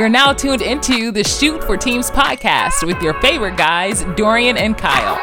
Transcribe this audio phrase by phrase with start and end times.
[0.00, 4.74] You're now tuned into the Shoot for Teams podcast with your favorite guys, Dorian and
[4.74, 5.20] Kyle.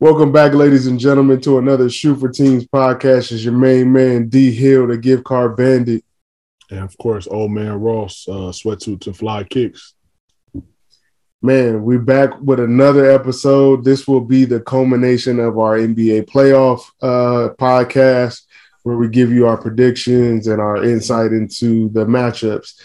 [0.00, 3.32] Welcome back, ladies and gentlemen, to another Shoot for Teams podcast.
[3.32, 6.04] Is your main man D Hill, the gift card bandit,
[6.68, 9.94] and of course, old man Ross, uh, sweatsuits and fly kicks.
[11.40, 13.82] Man, we're back with another episode.
[13.82, 18.42] This will be the culmination of our NBA playoff uh, podcast,
[18.82, 22.80] where we give you our predictions and our insight into the matchups.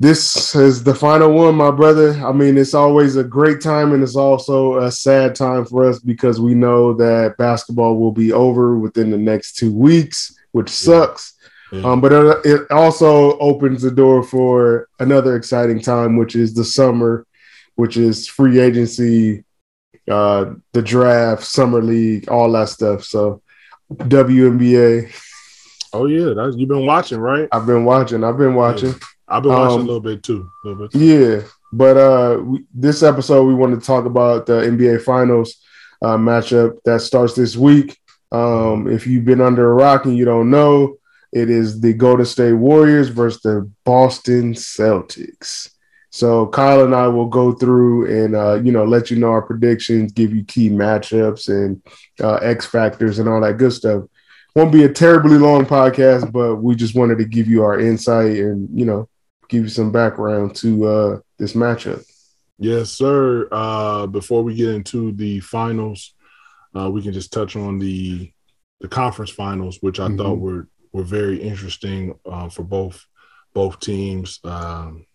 [0.00, 2.12] This is the final one, my brother.
[2.24, 5.98] I mean, it's always a great time, and it's also a sad time for us
[5.98, 11.34] because we know that basketball will be over within the next two weeks, which sucks.
[11.72, 11.82] Yeah.
[11.82, 12.12] Um, but
[12.46, 17.26] it also opens the door for another exciting time, which is the summer
[17.78, 19.44] which is free agency,
[20.10, 23.04] uh, the draft, summer league, all that stuff.
[23.04, 23.40] So
[23.92, 25.12] WNBA.
[25.92, 27.48] Oh yeah, you've been watching, right?
[27.52, 28.24] I've been watching.
[28.24, 28.94] I've been watching.
[29.26, 30.50] I've been watching um, a little bit too.
[30.64, 31.04] A Little bit too.
[31.04, 35.56] Yeah, but uh, we, this episode we want to talk about the NBA Finals
[36.02, 37.98] uh, matchup that starts this week.
[38.30, 40.96] Um, if you've been under a rock and you don't know,
[41.32, 45.70] it is the Golden State Warriors versus the Boston Celtics.
[46.10, 49.42] So Kyle and I will go through and uh, you know let you know our
[49.42, 51.82] predictions, give you key matchups and
[52.20, 54.04] uh, X factors and all that good stuff.
[54.54, 58.38] Won't be a terribly long podcast, but we just wanted to give you our insight
[58.38, 59.08] and you know
[59.48, 62.04] give you some background to uh, this matchup.
[62.58, 63.48] Yes, sir.
[63.52, 66.14] Uh, before we get into the finals,
[66.74, 68.32] uh, we can just touch on the
[68.80, 70.16] the conference finals, which I mm-hmm.
[70.16, 73.06] thought were were very interesting uh, for both
[73.52, 74.40] both teams.
[74.44, 75.06] Um,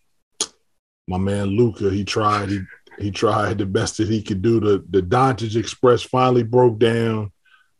[1.06, 2.60] my man Luka, he tried, he
[2.98, 4.60] he tried the best that he could do.
[4.60, 7.32] The the Doncic Express finally broke down.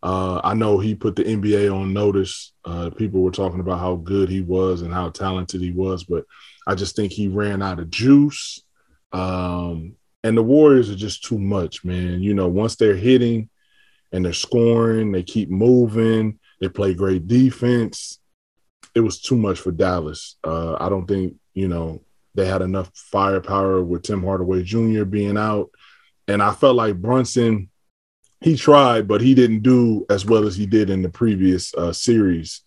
[0.02, 2.52] Uh, I know he put the NBA on notice.
[2.64, 6.24] Uh, people were talking about how good he was and how talented he was, but
[6.66, 8.62] I just think he ran out of juice.
[9.12, 12.22] Um, and the Warriors are just too much, man.
[12.22, 13.48] You know, once they're hitting
[14.12, 18.18] and they're scoring, they keep moving, they play great defense.
[18.94, 20.36] It was too much for Dallas.
[20.44, 22.02] Uh, I don't think, you know,
[22.34, 25.04] they had enough firepower with Tim Hardaway Jr.
[25.04, 25.70] being out.
[26.26, 27.70] And I felt like Brunson,
[28.40, 31.92] he tried, but he didn't do as well as he did in the previous uh,
[31.92, 32.62] series.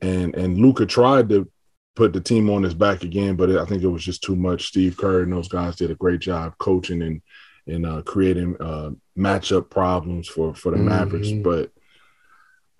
[0.00, 1.50] And and Luka tried to
[1.94, 4.66] put the team on his back again, but I think it was just too much.
[4.66, 7.22] Steve Kerr and those guys did a great job coaching and
[7.66, 10.88] and uh, creating uh, matchup problems for for the mm-hmm.
[10.88, 11.30] Mavericks.
[11.30, 11.70] But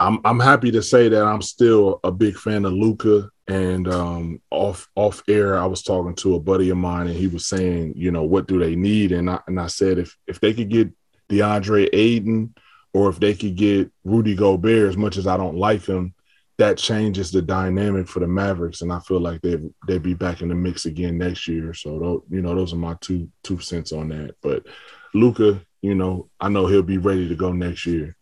[0.01, 3.31] I'm I'm happy to say that I'm still a big fan of Luka.
[3.49, 7.27] And um, off off air, I was talking to a buddy of mine, and he
[7.27, 9.13] was saying, you know, what do they need?
[9.13, 10.91] And I and I said, if if they could get
[11.29, 12.55] DeAndre Ayton,
[12.93, 16.15] or if they could get Rudy Gobert, as much as I don't like him,
[16.59, 19.59] that changes the dynamic for the Mavericks, and I feel like they
[19.89, 21.75] they'd be back in the mix again next year.
[21.75, 24.37] So you know, those are my two two cents on that.
[24.41, 24.67] But
[25.15, 28.17] Luka, you know, I know he'll be ready to go next year.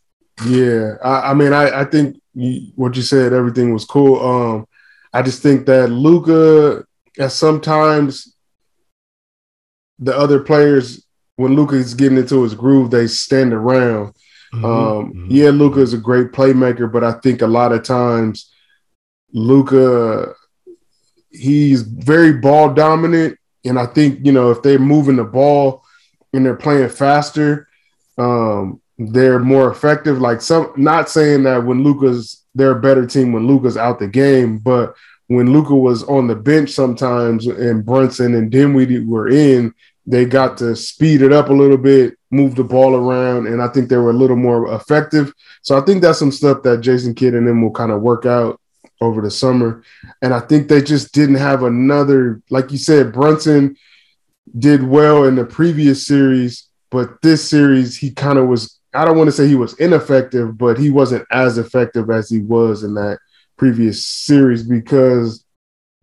[0.47, 2.21] Yeah, I, I mean, I, I think
[2.77, 4.25] what you said, everything was cool.
[4.25, 4.67] Um,
[5.13, 6.85] I just think that Luka,
[7.19, 8.37] at sometimes
[9.99, 11.07] the other players,
[11.37, 14.15] when Luka is getting into his groove, they stand around.
[14.53, 14.65] Mm-hmm.
[14.65, 15.27] Um, mm-hmm.
[15.31, 18.53] Yeah, Luka is a great playmaker, but I think a lot of times
[19.33, 20.35] Luka,
[21.31, 25.85] he's very ball dominant, and I think you know if they're moving the ball
[26.33, 27.69] and they're playing faster,
[28.19, 30.21] um, they're more effective.
[30.21, 34.09] Like some, not saying that when Luka's they're a better team when Luka's out the
[34.09, 34.95] game, but
[35.29, 39.73] when Luka was on the bench sometimes and Brunson and Dinwiddie were in,
[40.07, 43.69] they got to speed it up a little bit, move the ball around, and I
[43.69, 45.33] think they were a little more effective.
[45.63, 48.27] So I think that's some stuff that Jason Kidd and them will kind of work
[48.27, 48.61] out
[49.01, 49.85] over the summer.
[50.21, 53.77] And I think they just didn't have another, like you said, Brunson
[54.59, 59.17] did well in the previous series, but this series he kind of was I don't
[59.17, 62.95] want to say he was ineffective, but he wasn't as effective as he was in
[62.95, 63.19] that
[63.57, 65.45] previous series because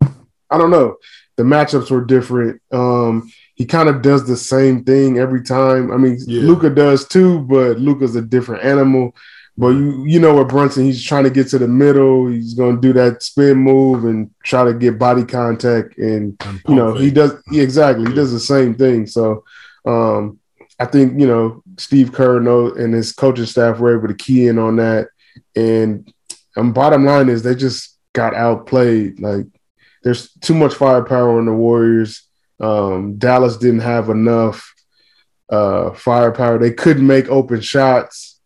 [0.02, 0.96] I don't know.
[1.36, 2.60] The matchups were different.
[2.72, 5.92] Um, he kind of does the same thing every time.
[5.92, 6.42] I mean, yeah.
[6.42, 9.14] Luka does too, but Luka's a different animal.
[9.56, 12.28] But you you know what Brunson, he's trying to get to the middle.
[12.28, 15.98] He's gonna do that spin move and try to get body contact.
[15.98, 19.08] And, and you know, he does exactly, he does the same thing.
[19.08, 19.44] So
[19.84, 20.38] um,
[20.78, 24.58] I think, you know, Steve Kerr and his coaching staff were able to key in
[24.58, 25.08] on that.
[25.56, 26.12] And
[26.56, 29.20] um, bottom line is they just got outplayed.
[29.20, 29.46] Like
[30.02, 32.28] there's too much firepower on the Warriors.
[32.60, 34.74] Um, Dallas didn't have enough
[35.50, 36.58] uh, firepower.
[36.58, 38.40] They couldn't make open shots.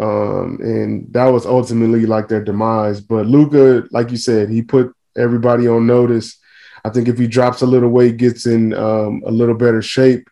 [0.00, 3.00] Um, and that was ultimately like their demise.
[3.00, 6.38] But Luka, like you said, he put everybody on notice.
[6.84, 10.28] I think if he drops a little weight, gets in um, a little better shape,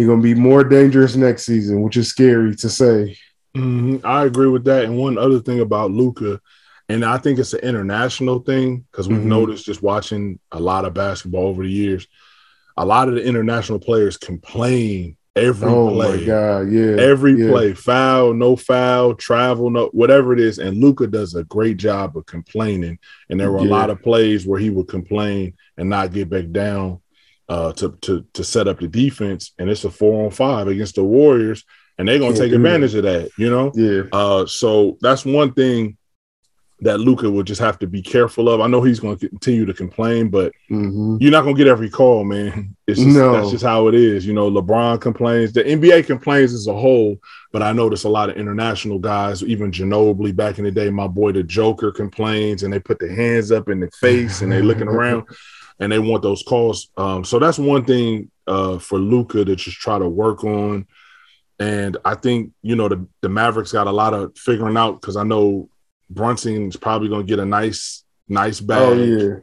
[0.00, 3.18] he's gonna be more dangerous next season, which is scary to say.
[3.54, 3.98] Mm-hmm.
[4.02, 4.86] I agree with that.
[4.86, 6.40] And one other thing about Luka,
[6.88, 9.28] and I think it's an international thing because we've mm-hmm.
[9.28, 12.08] noticed just watching a lot of basketball over the years,
[12.78, 16.16] a lot of the international players complain every oh play.
[16.16, 16.96] my god, yeah.
[16.96, 17.50] Every yeah.
[17.50, 20.58] play, foul, no foul, travel, no whatever it is.
[20.58, 22.98] And Luka does a great job of complaining.
[23.28, 23.68] And there were yeah.
[23.68, 27.02] a lot of plays where he would complain and not get back down
[27.50, 29.52] uh, to to to set up the defense.
[29.58, 31.64] And it's a four on five against the Warriors,
[31.98, 33.72] and they're gonna take advantage of that, you know?
[33.74, 34.04] Yeah.
[34.12, 35.98] Uh, so that's one thing
[36.82, 38.60] that Luka will just have to be careful of.
[38.60, 41.18] I know he's going to continue to complain, but mm-hmm.
[41.20, 42.74] you're not going to get every call, man.
[42.86, 43.32] It's just, no.
[43.32, 44.26] that's just how it is.
[44.26, 47.18] You know, LeBron complains, the NBA complains as a whole,
[47.52, 51.06] but I notice a lot of international guys, even Ginobili back in the day, my
[51.06, 54.62] boy the Joker complains, and they put their hands up in the face and they
[54.62, 55.24] looking around,
[55.80, 56.90] and they want those calls.
[56.96, 60.86] Um, so that's one thing uh, for Luka to just try to work on.
[61.58, 65.16] And I think you know the the Mavericks got a lot of figuring out because
[65.16, 65.68] I know
[66.08, 68.80] Brunson's probably going to get a nice, nice bag.
[68.80, 69.34] Oh yeah,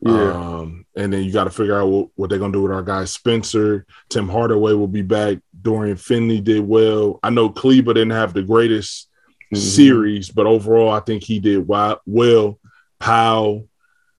[0.00, 0.32] yeah.
[0.32, 2.72] Um, and then you got to figure out what, what they're going to do with
[2.72, 3.86] our guy Spencer.
[4.08, 5.38] Tim Hardaway will be back.
[5.60, 7.20] Dorian Finley did well.
[7.22, 9.08] I know Kleber didn't have the greatest
[9.52, 9.56] mm-hmm.
[9.56, 12.58] series, but overall, I think he did well.
[12.98, 13.68] Powell.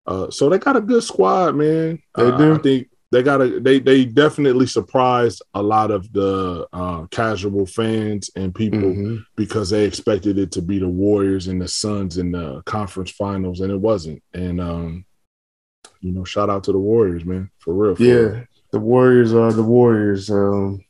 [0.08, 2.02] Uh, so they got a good squad, man.
[2.16, 7.06] They uh, think they got a they they definitely surprised a lot of the uh,
[7.08, 9.18] casual fans and people mm-hmm.
[9.36, 13.62] because they expected it to be the Warriors and the Suns in the conference finals,
[13.62, 14.22] and it wasn't.
[14.34, 15.06] And um,
[16.02, 17.96] you know, shout out to the Warriors, man, for real.
[17.96, 18.44] For yeah, real.
[18.72, 20.30] the Warriors are the Warriors.
[20.30, 20.84] Um,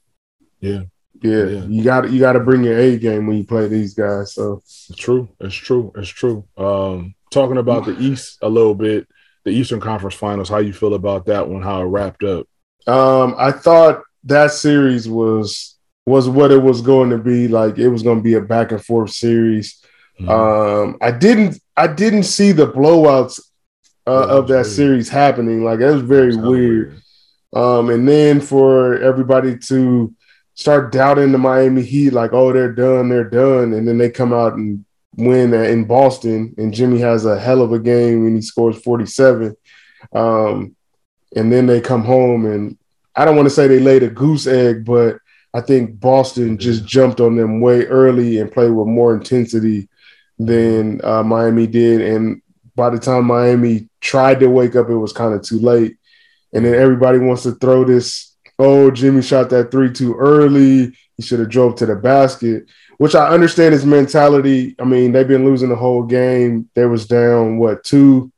[0.59, 0.81] yeah.
[1.19, 3.95] Yeah, yeah, you got you got to bring your A game when you play these
[3.95, 4.35] guys.
[4.35, 6.45] So it's true, it's true, it's true.
[6.55, 9.07] Um, talking about the East a little bit,
[9.43, 10.49] the Eastern Conference Finals.
[10.49, 11.61] How you feel about that one?
[11.61, 12.47] How it wrapped up?
[12.87, 15.75] Um, I thought that series was
[16.05, 17.47] was what it was going to be.
[17.47, 19.83] Like it was going to be a back and forth series.
[20.19, 20.29] Mm-hmm.
[20.29, 23.39] Um, I didn't I didn't see the blowouts
[24.07, 24.65] uh, of that weird.
[24.65, 25.63] series happening.
[25.63, 26.47] Like it was very weird.
[26.47, 27.01] weird.
[27.53, 30.13] Um, and then for everybody to
[30.53, 34.33] start doubting the Miami Heat, like, oh, they're done, they're done, and then they come
[34.33, 34.83] out and
[35.17, 39.55] win in Boston, and Jimmy has a hell of a game when he scores 47.
[40.13, 40.75] Um,
[41.35, 42.77] and then they come home, and
[43.15, 45.17] I don't want to say they laid a goose egg, but
[45.53, 49.89] I think Boston just jumped on them way early and played with more intensity
[50.37, 52.01] than uh, Miami did.
[52.01, 52.41] And
[52.75, 55.97] by the time Miami tried to wake up, it was kind of too late.
[56.53, 60.95] And then everybody wants to throw this, oh, Jimmy shot that three too early.
[61.15, 62.67] He should have drove to the basket
[62.97, 64.75] which I understand his mentality.
[64.79, 66.69] I mean, they've been losing the whole game.
[66.73, 68.31] They was down what two?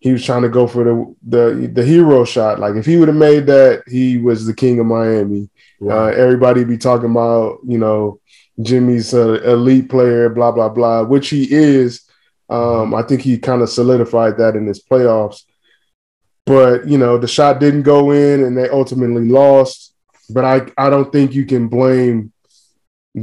[0.00, 2.58] He was trying to go for the the the hero shot.
[2.58, 5.50] Like if he would have made that, he was the king of Miami.
[5.80, 8.20] Uh, everybody be talking about you know
[8.60, 12.02] Jimmy's an elite player, blah blah blah, which he is.
[12.48, 15.42] Um, I think he kind of solidified that in his playoffs.
[16.46, 19.94] But you know the shot didn't go in, and they ultimately lost.
[20.30, 22.32] But I I don't think you can blame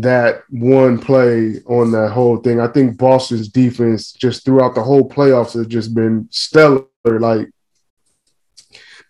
[0.02, 2.60] that one play on that whole thing.
[2.60, 6.86] I think Boston's defense just throughout the whole playoffs has just been stellar.
[7.06, 7.50] Like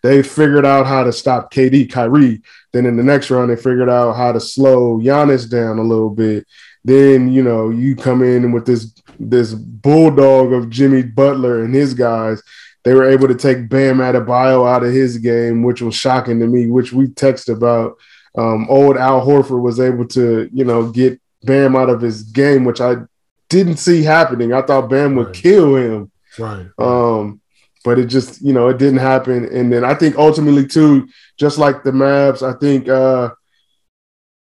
[0.02, 2.42] they figured out how to stop KD, Kyrie.
[2.72, 6.10] Then in the next round, they figured out how to slow Giannis down a little
[6.10, 6.46] bit.
[6.84, 11.94] Then you know you come in with this this bulldog of Jimmy Butler and his
[11.94, 12.42] guys.
[12.84, 16.46] They were able to take Bam Adebayo out of his game, which was shocking to
[16.46, 16.68] me.
[16.68, 17.96] Which we text about
[18.36, 22.64] um, old Al Horford was able to, you know, get Bam out of his game,
[22.64, 22.96] which I
[23.48, 24.52] didn't see happening.
[24.52, 25.34] I thought Bam would right.
[25.34, 26.10] kill him.
[26.38, 26.66] Right.
[26.78, 27.40] Um,
[27.84, 29.44] but it just, you know, it didn't happen.
[29.44, 33.30] And then I think ultimately too, just like the Mavs, I think uh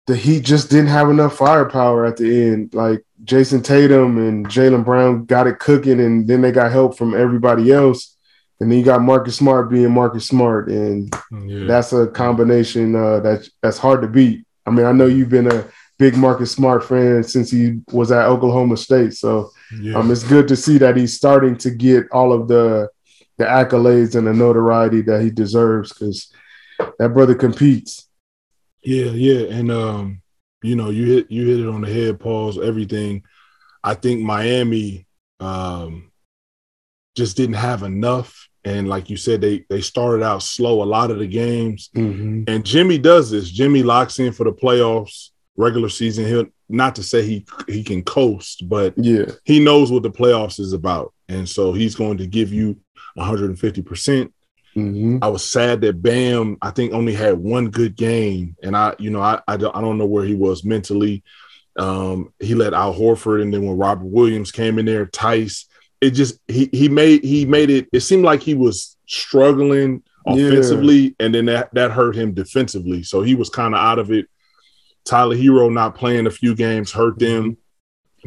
[0.08, 2.74] the Heat just didn't have enough firepower at the end.
[2.74, 7.16] Like Jayson Tatum and Jaylen Brown got it cooking, and then they got help from
[7.16, 8.14] everybody else.
[8.60, 11.14] And then you got Marcus Smart being Marcus Smart, and
[11.46, 11.66] yeah.
[11.66, 14.46] that's a combination uh, that that's hard to beat.
[14.66, 15.66] I mean, I know you've been a
[16.00, 19.96] big Marcus Smart fan since he was at Oklahoma State, so yeah.
[19.96, 22.90] um, it's good to see that he's starting to get all of the
[23.38, 26.32] the accolades and the notoriety that he deserves because
[26.98, 28.08] that brother competes.
[28.82, 30.22] Yeah, yeah, and um,
[30.62, 32.60] you know, you hit you hit it on the head, Pauls.
[32.60, 33.24] Everything.
[33.84, 35.06] I think Miami
[35.40, 36.12] um,
[37.15, 41.12] just didn't have enough and like you said, they they started out slow a lot
[41.12, 41.91] of the games.
[41.95, 42.45] Mm-hmm.
[42.48, 43.51] And Jimmy does this.
[43.51, 46.25] Jimmy locks in for the playoffs, regular season.
[46.25, 49.25] He'll not to say he he can coast, but Yeah.
[49.43, 52.75] he knows what the playoffs is about, and so he's going to give you
[53.13, 54.34] 150 percent.
[54.74, 58.95] hmm I was sad that Bam, I think, only had one good game, and I,
[58.98, 61.24] you know, I, I, don't, I don't know where he was mentally.
[61.77, 65.65] Um, he let Al Horford, and then when Robert Williams came in there, Theis,
[66.06, 67.88] it just he he made he made it.
[67.92, 70.34] It seemed like he was struggling Yeah.
[70.48, 73.04] offensively, and then that that hurt him defensively.
[73.04, 74.28] So he was kind of out of it.
[75.04, 77.58] Tyler Herro not playing a few games hurt them.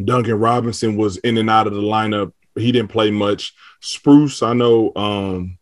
[0.05, 2.33] Duncan Robinson was in and out of the lineup.
[2.55, 3.53] He didn't play much.
[3.81, 5.59] Spruce, I know, um,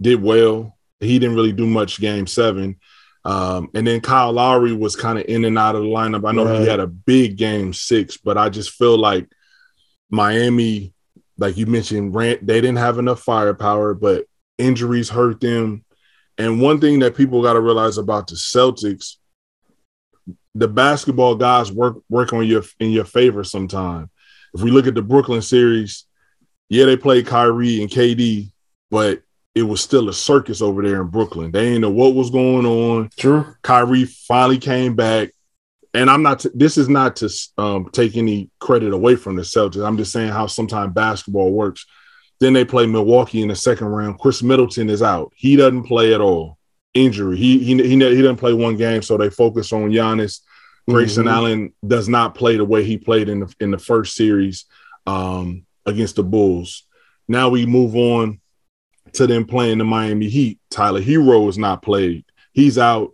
[0.00, 0.76] did well.
[1.00, 2.76] He didn't really do much game seven.
[3.24, 6.26] Um, and then Kyle Lowry was kind of in and out of the lineup.
[6.26, 6.60] I know Right.
[6.60, 9.26] he had a big game six, but I just feel like
[10.10, 10.94] Miami,
[11.38, 14.26] like you mentioned, Rant, they didn't have enough firepower, but
[14.58, 15.84] injuries hurt them.
[16.38, 19.16] And one thing that people got to realize about the Celtics,
[20.54, 24.10] the basketball guys work work on your in your favor sometime.
[24.54, 26.06] If we look at the Brooklyn series,
[26.68, 28.50] yeah, they played Kyrie and KD,
[28.90, 29.22] but
[29.54, 31.50] it was still a circus over there in Brooklyn.
[31.50, 33.10] They didn't know what was going on.
[33.16, 33.54] True.
[33.62, 35.30] Kyrie finally came back.
[35.96, 39.84] And I'm not, this is not to um, take any credit away from the Celtics.
[39.84, 41.86] I'm just saying how sometimes basketball works.
[42.38, 44.18] Then they play Milwaukee in the second round.
[44.20, 45.32] Khris Middleton is out.
[45.34, 46.58] He doesn't play at all.
[46.92, 47.36] Injury.
[47.36, 50.40] He he he, he doesn't play one game, so they focus on Giannis.
[50.88, 51.30] Grayson Mhm.
[51.30, 54.66] Allen does not play the way he played in the in the first series
[55.06, 56.84] um, against the Bulls.
[57.28, 58.40] Now we move on
[59.14, 60.58] to them playing the Miami Heat.
[60.70, 62.24] Tyler Herro is not played.
[62.52, 63.12] He's out.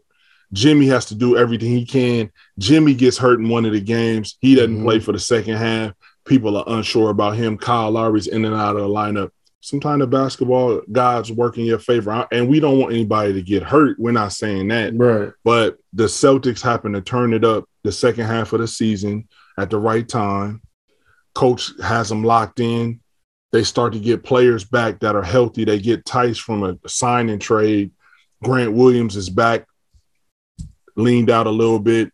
[0.52, 2.30] Jimmy has to do everything he can.
[2.59, 4.37] Jimmy gets hurt in one of the games.
[4.40, 4.85] He doesn't Mhm.
[4.85, 5.92] play for the second half.
[6.26, 7.56] People are unsure about him.
[7.56, 9.30] Kyle Lowry's in and out of the lineup.
[9.61, 13.62] Sometimes the basketball gods work in your favor, and we don't want anybody to get
[13.62, 13.99] hurt.
[13.99, 15.30] We're not saying that, Right.
[15.44, 19.71] but the Celtics happen to turn it up the second half of the season at
[19.71, 20.61] the right time.
[21.35, 23.00] Coach has them locked in.
[23.52, 25.64] They start to get players back that are healthy.
[25.64, 27.90] They get Theis from a sign and trade.
[28.42, 29.66] Grant Williams is back,
[30.97, 32.13] leaned out a little bit.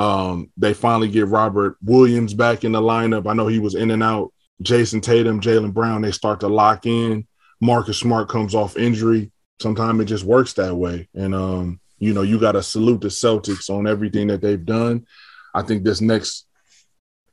[0.00, 3.28] Um, they finally get Robert Williams back in the lineup.
[3.28, 4.32] I know he was in and out.
[4.62, 7.26] Jayson Tatum, Jaylen Brown, they start to lock in.
[7.60, 9.30] Marcus Smart comes off injury.
[9.60, 11.08] Sometimes it just works that way.
[11.14, 15.06] And um, you know, you gotta salute the Celtics on everything that they've done.
[15.54, 16.46] I think this next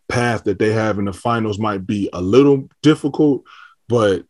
[0.08, 3.44] path that they have in the finals might be a little difficult,
[3.88, 4.24] but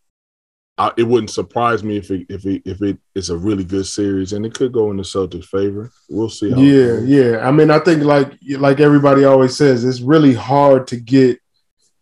[0.82, 3.86] I, it wouldn't surprise me if it if it if it is a really good
[3.86, 5.92] series, and it could go in the Celtics' favor.
[6.10, 6.50] We'll see.
[6.50, 7.48] How Yeah, yeah.
[7.48, 11.40] I mean, I think like like everybody always says, it's really hard to get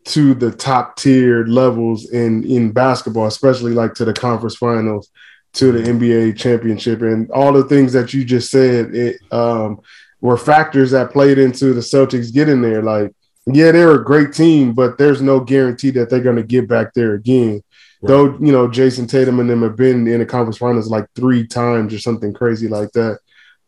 [0.05, 5.09] to the top tier levels in in basketball, especially like to the conference finals,
[5.55, 8.95] to the NBA championship, and all the things that you just said.
[8.95, 9.81] It um,
[10.21, 12.81] were factors that played into the Celtics getting there.
[12.81, 13.11] Like,
[13.45, 16.93] yeah, they're a great team, but there's no guarantee that they're going to get back
[16.93, 17.61] there again.
[18.01, 21.45] Though you know, Jayson Tatum and them have been in the conference finals like three
[21.45, 23.19] times or something crazy like that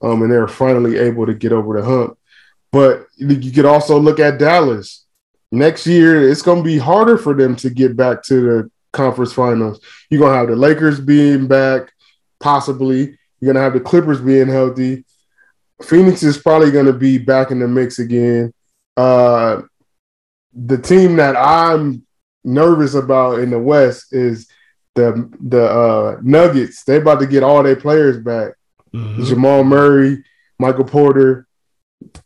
[0.02, 2.18] um, and they're finally able to get over the hump.
[2.72, 5.06] But you could also look at Dallas.
[5.52, 9.34] Next year, it's going to be harder for them to get back to the conference
[9.34, 9.82] finals.
[10.10, 11.92] You're going to have the Lakers being back,
[12.40, 13.18] possibly.
[13.40, 15.04] You're going to have the Clippers being healthy.
[15.84, 18.54] Phoenix is probably going to be back in the mix again.
[18.96, 19.64] Uh,
[20.54, 22.06] the team that I'm
[22.44, 24.48] nervous about in the West is
[24.96, 26.84] the the uh, Nuggets.
[26.84, 28.54] They're about to get all their players back.
[28.94, 29.26] Mhm.
[29.26, 30.24] Jamal Murray,
[30.60, 31.48] Michael Porter,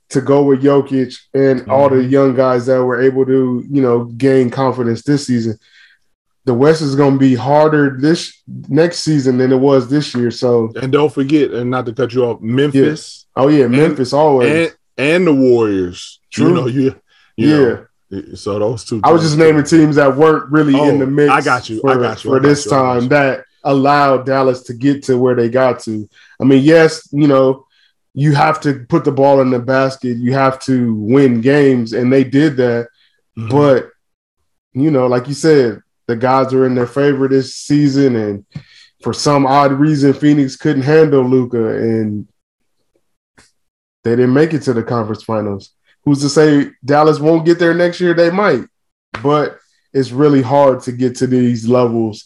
[0.10, 4.06] to go with Jokic and all the young guys that were able to, you know,
[4.06, 5.58] gain confidence this season.
[6.46, 10.30] The West is going to be harder this next season than it was this year.
[10.32, 14.50] So, And don't forget, and not to cut you off, Memphis oh yeah, Memphis always.
[14.70, 16.20] and and the Warriors.
[16.32, 16.48] True.
[16.48, 16.82] You know, you,
[17.36, 17.86] you yeah, know,
[18.36, 19.02] so those two.
[19.04, 21.32] I was just naming teams that weren't really Oh, in the mix.
[21.32, 24.62] I got you, For, I got you, for got this you, time that allowed Dallas
[24.64, 26.08] to get to where they got to.
[26.40, 27.66] I mean, yes, you know,
[28.14, 30.18] you have to put the ball in the basket.
[30.18, 32.88] You have to win games, and they did that.
[33.38, 33.50] Mhm.
[33.50, 33.90] But
[34.74, 38.46] you know, like you said, the guys are in their favor this season, and
[39.02, 42.28] for some odd reason, Phoenix couldn't handle Luka, and
[44.04, 45.72] they didn't make it to the conference finals.
[46.06, 48.14] Who's to say Dallas won't get there next year?
[48.14, 48.66] They might,
[49.24, 49.60] but
[49.94, 52.26] it's really hard to get to these levels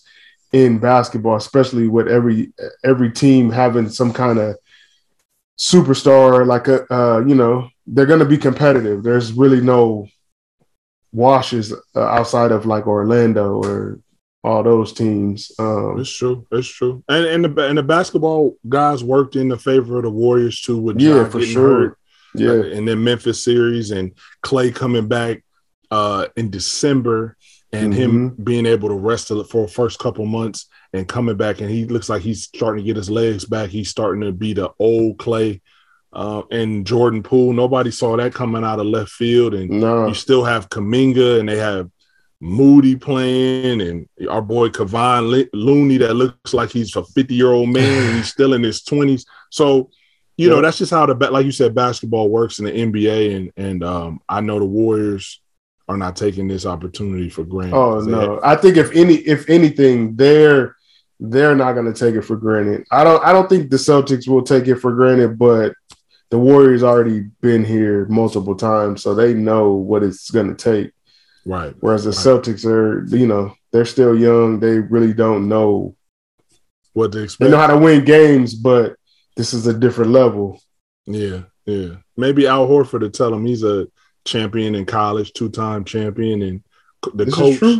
[0.52, 2.52] in basketball, especially with every
[2.84, 4.56] every team having some kind of
[5.58, 6.46] superstar.
[6.46, 9.04] Like a, uh, you know, they're going to be competitive.
[9.04, 10.08] There's really no
[11.12, 14.00] washes uh, outside of like Orlando or
[14.44, 15.52] all those teams.
[15.60, 16.46] Um, It's true.
[16.52, 17.04] It's true.
[17.08, 20.78] And and the and the basketball guys worked in the favor of the Warriors too.
[20.80, 21.70] With Yeah, for sure.
[21.70, 21.99] hurt.
[22.36, 22.50] Yeah.
[22.52, 25.44] uh, in the Memphis series, and Clay coming back
[25.92, 27.36] uh, in December,
[27.72, 31.70] and him being able to rest for the first couple months and coming back, and
[31.70, 33.70] he looks like he's starting to get his legs back.
[33.70, 35.62] He's starting to be the old Clay.
[36.12, 40.08] Uh, and Jordan Poole, nobody saw that coming out of left field, and No.
[40.08, 41.90] you still have Kuminga, and they have
[42.42, 47.70] Moody playing, and our boy Kevon Looney that looks like he's a 50 year old
[47.70, 49.26] man, and he's still in his 20s.
[49.52, 49.92] So,
[50.40, 53.52] you know, that's just how the like you said, basketball works in the NBA, and
[53.58, 55.42] and um, I know the Warriors
[55.88, 57.76] are not taking this opportunity for granted.
[57.76, 58.40] Oh no.
[58.44, 60.76] I think if any if anything, they're
[61.20, 62.86] they're not gonna take it for granted.
[62.92, 65.74] I don't I don't think the Celtics will take it for granted, but
[66.30, 70.92] the Warriors already been here multiple times, so they know what it's gonna take.
[71.46, 71.74] right.
[71.80, 72.20] Whereas the Right.
[72.20, 74.60] Celtics are, you know, they're still young.
[74.60, 75.96] They really don't know.
[76.94, 77.46] What to expect.
[77.46, 78.96] They know how to win games, but
[79.36, 80.62] this is a different level.
[81.06, 81.96] Yeah, yeah.
[82.18, 83.88] Maybe Al Horford to tell him he's a
[84.26, 86.64] champion in college, two time champion, and
[87.14, 87.80] the This is coach.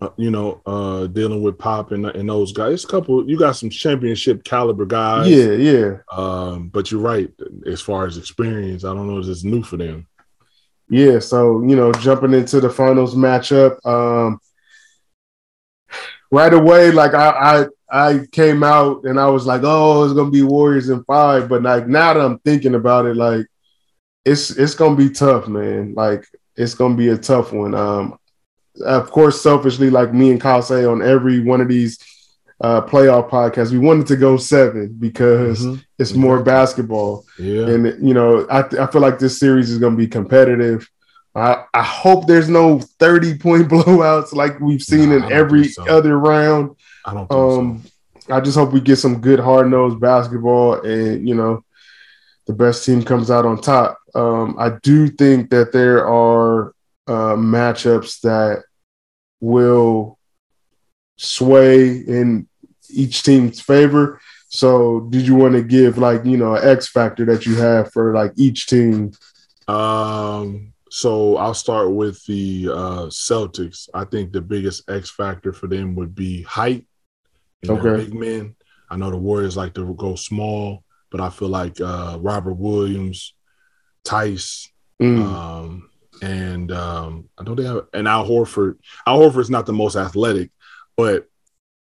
[0.00, 2.72] uh, you know, uh, dealing with Pop and, and those guys.
[2.74, 3.28] It's a couple.
[3.28, 5.28] You got some championship caliber guys.
[5.30, 5.96] Yeah, yeah.
[6.10, 7.30] Um, but you're right.
[7.66, 10.06] As far as experience, I don't know if it's new for them.
[10.88, 14.38] Yeah, so you know, jumping into the finals matchup, um,
[16.30, 20.30] right away, like I, I, I came out and I was like, "Oh, it's gonna
[20.30, 21.48] be Warriors in five.
[21.48, 23.46] But like now that I'm thinking about it, like
[24.24, 25.94] it's it's gonna be tough, man.
[25.94, 27.74] Like it's gonna be a tough one.
[27.74, 28.18] Um,
[28.84, 31.98] of course, selfishly, like me and Kyle say on every one of these
[32.60, 35.82] uh, playoff podcasts, we wanted to go seven because Mhm.
[35.98, 37.24] it's more basketball.
[37.38, 37.66] Yeah.
[37.68, 40.88] And you know, I I feel like this series is going to be competitive.
[41.34, 45.84] I I hope there's no 30 point blowouts like we've seen Nah, in every so.
[45.86, 46.76] other round.
[47.04, 47.82] I don't think Um,
[48.30, 51.62] I just hope we get some good hard nosed basketball, and you know,
[52.46, 53.98] the best team comes out on top.
[54.14, 56.74] Um, I do think that there are
[57.06, 58.62] uh, matchups that
[59.40, 60.18] will
[61.16, 62.48] sway in
[62.90, 64.20] each team's favor.
[64.48, 67.92] So, did you want to give like you know an X factor that you have
[67.92, 69.12] for like each team?
[69.66, 73.88] Um, so I'll start with the uh, Celtics.
[73.92, 76.86] I think the biggest X factor for them would be height.
[77.64, 78.04] and Okay.
[78.04, 78.54] Big men.
[78.88, 83.34] I know the Warriors like to go small, but I feel like uh, Robert Williams,
[84.04, 84.68] Theis,
[85.02, 85.90] Mm, Um,
[86.22, 88.76] and um, I know they have and Al Horford.
[89.04, 90.52] Al Horford's not the most athletic,
[90.96, 91.26] but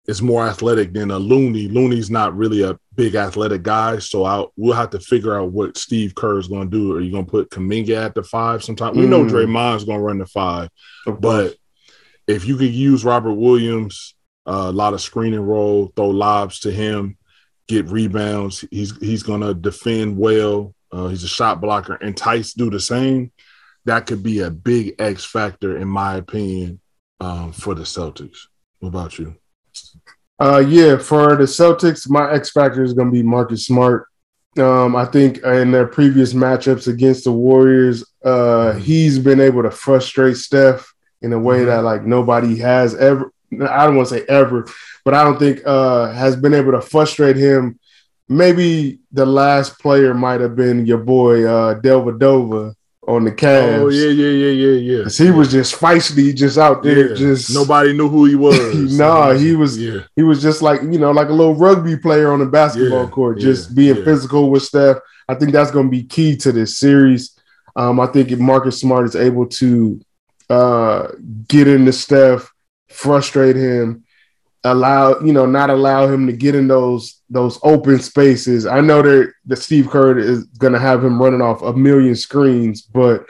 [0.08, 1.68] it's more athletic than a Looney.
[1.68, 5.76] Looney's not really a big athletic guy, so I we'll have to figure out what
[5.76, 6.96] Steve Kerr is going to do.
[6.96, 8.62] Are you going to put Kuminga at the five?
[8.62, 9.30] Sometime we know Mm.
[9.30, 10.68] Draymond's going to run the five,
[11.20, 11.54] but
[12.26, 14.14] if you could use Robert Williams,
[14.46, 17.16] uh, a lot of screening roll, throw lobs to him,
[17.68, 18.64] get rebounds.
[18.70, 20.74] He's he's gonna defend well.
[20.92, 21.94] Uh, he's a shot blocker.
[21.94, 23.32] And Theis do the same.
[23.84, 26.80] That could be a big X factor, in my opinion,
[27.20, 28.46] um, for the Celtics.
[28.78, 29.36] What about you?
[30.40, 34.06] Uh, yeah, for the Celtics, my X factor is going to be Marcus Smart.
[34.58, 39.70] Um, I think in their previous matchups against the Warriors, uh, he's been able to
[39.70, 40.92] frustrate Steph
[41.22, 41.66] in a way Mhm.
[41.66, 43.30] that like nobody has ever.
[43.52, 44.66] I don't want to say ever,
[45.04, 47.78] but I don't think uh, has been able to frustrate him.
[48.28, 52.74] Maybe the last player might have been your boy uh, Dellavedova
[53.06, 53.78] on the Cavs.
[53.80, 55.02] Oh yeah, yeah, yeah, yeah, yeah.
[55.04, 57.14] 'Cause he was just feisty, just out there, Yeah.
[57.14, 58.58] just nobody knew who he was.
[58.98, 62.32] Nah, he was- Yeah, he was just like you know like a little rugby player
[62.32, 64.04] on the basketball Yeah, court yeah, just being yeah.
[64.04, 64.98] physical with Steph.
[65.28, 67.30] I think that's going to be key to this series.
[67.76, 70.00] Um, I think if Marcus Smart is able to
[70.50, 71.08] uh,
[71.48, 72.52] get into Steph,
[72.88, 74.04] frustrate him,
[74.64, 78.66] allow you know not allow him to get in those those open spaces.
[78.66, 82.16] I know that that Steve Kerr is going to have him running off a million
[82.16, 83.26] screens, but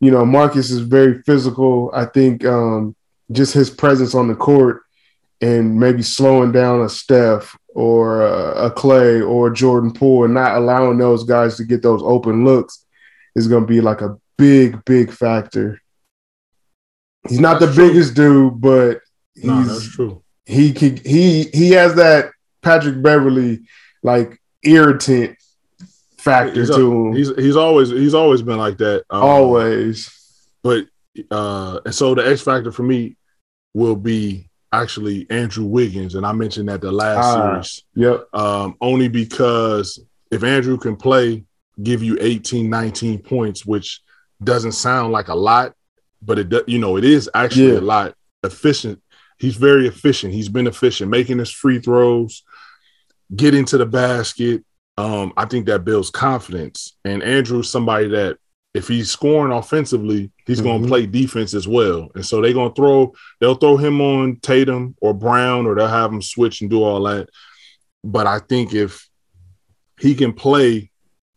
[0.00, 1.90] you know Marcus is very physical.
[1.94, 2.94] I think um,
[3.32, 4.82] just his presence on the court
[5.40, 10.56] and maybe slowing down a Steph or a, a Clay or Jordan Poole and not
[10.56, 12.86] allowing those guys to get those open looks
[13.34, 15.80] is going to be like a big, big factor.
[17.28, 17.88] He's not That's the true.
[17.88, 19.00] biggest dude, but
[19.36, 20.22] no, that's he's true.
[20.46, 22.30] He can he he has that
[22.62, 23.60] Patrick Beverley
[24.02, 25.36] like irritant
[26.18, 27.12] factor He's, to him.
[27.14, 29.04] he's he's always he's always been like that.
[29.10, 30.10] Um, always.
[30.62, 30.86] but
[31.30, 33.16] uh and so the X factor for me
[33.74, 37.62] will be actually Andrew Wiggins, and I mentioned that the last Ah.
[37.62, 38.34] series, Yep.
[38.34, 41.44] um, only because if Andrew can play,
[41.82, 44.00] give you 18, 19 points, which
[44.42, 45.74] doesn't sound like a lot,
[46.22, 47.78] but it you know it is actually Yeah.
[47.78, 48.14] a lot.
[48.42, 49.00] Efficient,
[49.38, 50.32] he's very efficient.
[50.32, 52.42] He's been efficient, making his free throws,
[53.34, 54.64] getting to the basket,
[54.98, 56.96] um, I think that builds confidence.
[57.04, 58.38] And Andrew's somebody that
[58.74, 60.66] if he's scoring offensively, he's mm-hmm.
[60.66, 62.10] going to play defense as well.
[62.14, 65.88] And so they're going to throw, they'll throw him on Tatum or Brown, or they'll
[65.88, 67.28] have him switch and do all that.
[68.04, 69.08] But I think if
[69.98, 70.90] he can play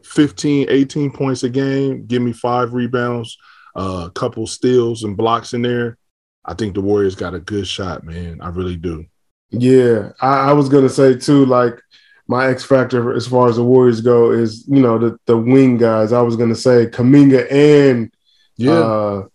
[0.03, 3.37] 15, 18 points a game, give me five rebounds,
[3.75, 5.97] a uh, couple steals and blocks in there,
[6.45, 8.41] I think the Warriors got a good shot, man.
[8.41, 9.05] I really do.
[9.51, 11.79] Yeah, I, I was gonna say too, like
[12.27, 15.77] my X factor as far as the Warriors go is, you know, the the wing
[15.77, 16.13] guys.
[16.13, 18.13] I was gonna say Kuminga and
[18.57, 18.71] yeah.
[18.71, 19.27] Uh,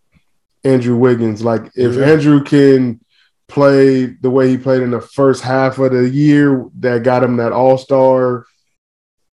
[0.64, 1.45] Andrew Wiggins.
[1.45, 2.07] Like if yeah.
[2.07, 3.01] Andrew can
[3.49, 7.37] play the way he played in the first half of the year, that got him
[7.37, 8.47] that All Star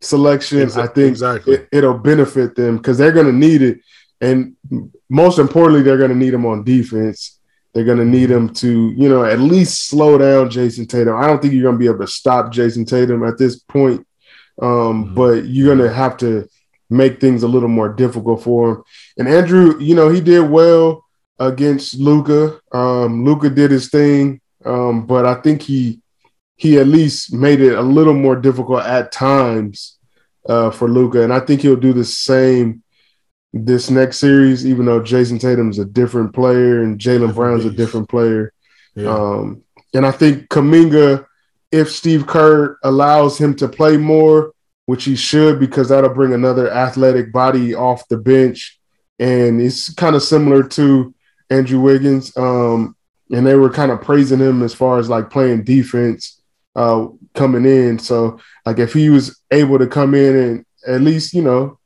[0.02, 0.62] selection.
[0.62, 0.90] Exactly.
[0.90, 1.68] I think exactly.
[1.72, 3.80] it, will benefit them because they're gonna need it,
[4.20, 4.56] and
[5.10, 7.39] most importantly, they're gonna need him on defense.
[7.74, 11.16] They're going to need him to, you know, at least slow down Jayson Tatum.
[11.16, 14.08] I don't think you're going to be able to stop Jayson Tatum at this point,
[14.62, 15.14] um, mm-hmm.
[15.14, 16.48] but you're going to have to
[16.90, 18.84] make things a little more difficult for him.
[19.18, 21.06] And Andrew, you know, he did well
[21.38, 22.60] against Luka.
[22.72, 26.02] Um, Luka did his thing, um, but I think he
[26.56, 29.98] he at least made it a little more difficult at times
[30.50, 32.84] uh, for Luka, and I think he'll do the same
[33.54, 38.10] this next series, even though Jayson Tatum's a different player and Jaylen Brown's a different
[38.10, 38.54] player.
[38.96, 39.10] Yeah.
[39.10, 41.26] Um, and I think Kuminga,
[41.72, 44.54] if Steve Kerr allows him to play more,
[44.86, 48.80] which he should, because that'll bring another athletic body off the bench.
[49.20, 51.14] And it's kind of similar to
[51.50, 52.36] Andrew Wiggins.
[52.38, 52.96] Um,
[53.32, 56.42] and they were kind of praising him as far as like playing defense
[56.76, 58.00] uh, coming in.
[58.00, 61.79] So, like, if he was able to come in and at least, you know,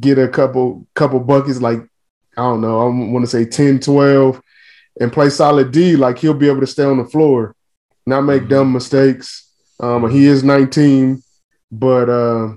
[0.00, 1.80] get a couple couple buckets, like
[2.36, 4.40] I don't know, I want to say 10, 12,
[5.00, 7.54] and play solid D, like he'll be able to stay on the floor,
[8.06, 8.50] not make mm-hmm.
[8.50, 9.50] dumb mistakes.
[9.80, 11.22] Um, he is 19,
[11.70, 12.54] but uh,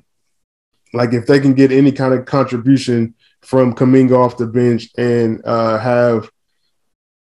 [0.94, 5.42] like if they can get any kind of contribution from Kuminga off the bench and
[5.46, 6.30] uh, have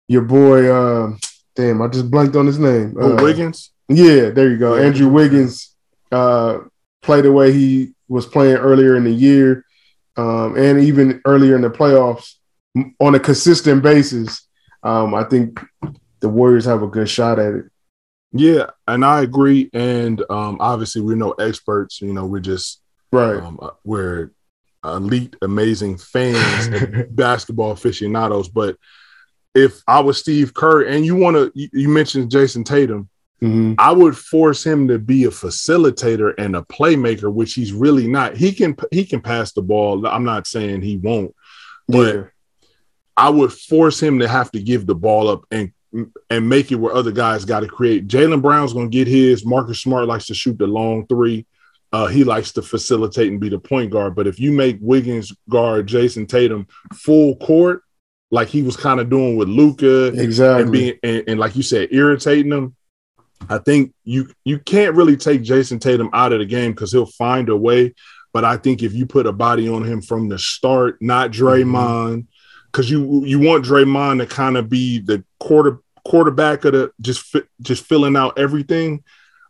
[0.08, 1.16] your boy, uh,
[1.56, 2.96] damn, I just blanked on his name.
[3.00, 3.72] Oh, Wiggins.
[3.88, 4.76] Yeah, there you go.
[4.76, 5.76] Andrew Wiggins
[6.12, 6.60] uh,
[7.02, 9.66] play the way he was playing earlier in the year
[10.18, 12.36] um, and even earlier in the playoffs
[13.00, 14.48] on a consistent basis,
[14.84, 15.60] um, I think
[16.20, 17.66] the Warriors have a good shot at it.
[18.34, 19.70] Yeah, and I agree.
[19.74, 22.02] And um, obviously, we're no experts.
[22.02, 23.38] You know, we're just right.
[23.38, 24.32] Um, uh, we're
[24.84, 28.48] elite, amazing fans, basketball aficionados.
[28.48, 28.78] But
[29.54, 33.10] if I was Steve Kerr, and you want to, you, you mentioned Jayson Tatum,
[33.44, 33.74] Mm-hmm.
[33.80, 38.38] I would force him to be a facilitator and a playmaker, which he's really not.
[38.38, 40.06] He can he can pass the ball.
[40.06, 41.36] I'm not saying he won't,
[41.88, 42.24] but yeah.
[43.18, 45.72] I would force him to have to give the ball up and
[46.30, 48.08] and make it where other guys got to create.
[48.08, 49.46] Jaylen Brown's gonna get his.
[49.46, 51.48] Marcus Smart likes to shoot the long three.
[51.92, 54.16] Uh, he likes to facilitate and be the point guard.
[54.16, 57.84] But if you make Wiggins guard Jayson Tatum full court,
[58.30, 61.64] like he was kind of doing with Luka, exactly, and being and, and like you
[61.64, 62.76] said, irritating him,
[63.50, 67.06] I think you you can't really take Jayson Tatum out of the game because he'll
[67.06, 67.94] find a way.
[68.34, 72.28] But I think if you put a body on him from the start, not Draymond,
[72.72, 73.26] because mm-hmm.
[73.26, 77.86] you you want Draymond to kind of be the quarter quarterback of the just just
[77.86, 79.04] filling out everything.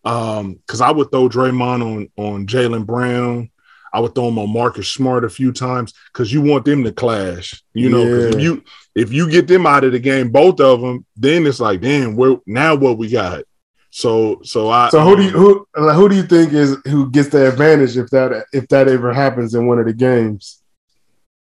[0.04, 3.52] Um, because I would throw Draymond on on Jaylen Brown.
[3.94, 6.94] I would throw him on Marcus Smart a few times because you want them to
[6.94, 7.62] clash.
[7.74, 8.30] You know, yeah.
[8.30, 8.64] if you
[8.96, 12.16] if you get them out of the game, both of them, then it's like, damn,
[12.16, 13.44] where now what we got?
[13.92, 17.12] So so I So who do you um, who who do you think is who
[17.12, 20.64] gets the advantage if that if that ever happens in one of the games?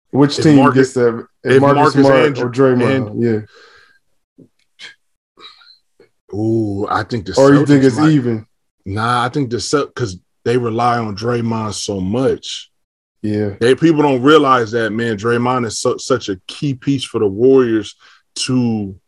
[0.10, 3.12] Which team Marcus, gets the if Marcus, Marcus Smart Andrew, or Draymond?
[3.12, 3.42] And, yeah.
[6.36, 8.48] Ooh, I think the or Celtics you think it's might, even?
[8.86, 12.72] Nah, I think the because they rely on Draymond so much.
[13.22, 15.18] Yeah, they people don't realize that man.
[15.18, 17.96] Draymond is so, such a key piece for the Warriors
[18.36, 19.00] to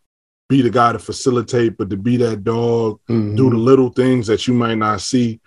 [0.52, 3.38] be the guy to facilitate, but to be that dog, mm-hmm.
[3.38, 5.40] do the little things that you might not see.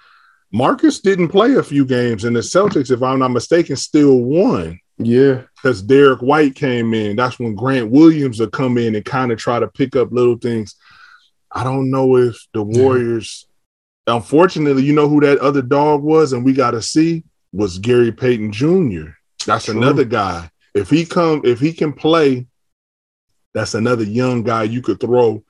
[0.51, 4.81] Marcus didn't play a few games, and the Celtics, if I'm not mistaken, still won.
[4.97, 7.17] Yeah, because Derrick White came in.
[7.17, 10.39] That's when Grant Williams will come in and kind of try to pick up little
[10.39, 10.75] things.
[11.53, 13.47] I don't know if the Warriors,
[14.07, 14.15] yeah.
[14.17, 18.11] unfortunately, you know who that other dog was, and we got to see was Gary
[18.11, 19.11] Payton Jr.
[19.45, 19.77] That's True.
[19.77, 20.51] another guy.
[20.75, 22.47] If he come, if he can play
[23.55, 25.43] that's another young guy you could throw.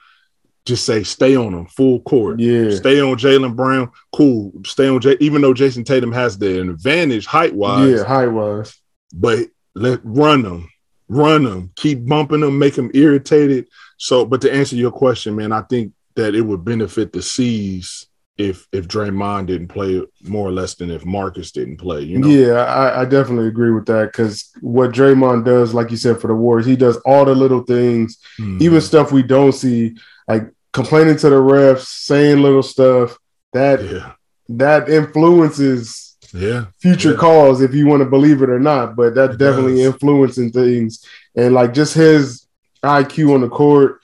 [0.65, 2.41] Just say stay on him full court.
[2.41, 2.71] Yeah.
[2.71, 3.91] Stay on Jaylen Brown.
[4.15, 4.53] Cool.
[4.65, 5.17] Stay on Jay.
[5.21, 7.91] Even though Jayson Tatum has the advantage height wise.
[7.91, 8.75] Yeah, height wise.
[9.13, 10.71] But let run them,
[11.09, 13.69] run them, keep bumping them, make them irritated.
[13.99, 18.07] So, but to answer your question, man, I think that it would benefit the C's
[18.37, 22.03] if if Draymond didn't play more or less than if Marcus didn't play.
[22.03, 22.29] You know?
[22.29, 26.27] Yeah, I, I definitely agree with that because what Draymond does, like you said, for
[26.27, 28.61] the Warriors, he does all the little things, mm.
[28.61, 33.17] even stuff we don't see, like complaining to the refs, saying little stuff
[33.53, 34.13] that yeah.
[34.49, 37.17] that influences yeah future yeah.
[37.17, 38.97] calls if you want to believe it or not.
[38.97, 39.95] But that it definitely does.
[39.95, 42.47] influencing things and like just his
[42.83, 44.01] IQ on the court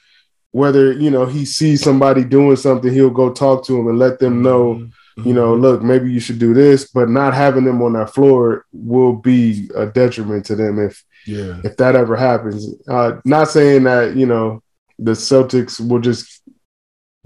[0.53, 4.19] whether you know he sees somebody doing something, he'll go talk to them and let
[4.19, 5.29] them know, mm-hmm.
[5.29, 8.67] you know, look, maybe you should do this, but not having them on that floor
[8.73, 12.75] will be a detriment to them if yeah if that ever happens.
[12.89, 14.63] Uh, not saying that you know
[14.99, 16.43] the Celtics will just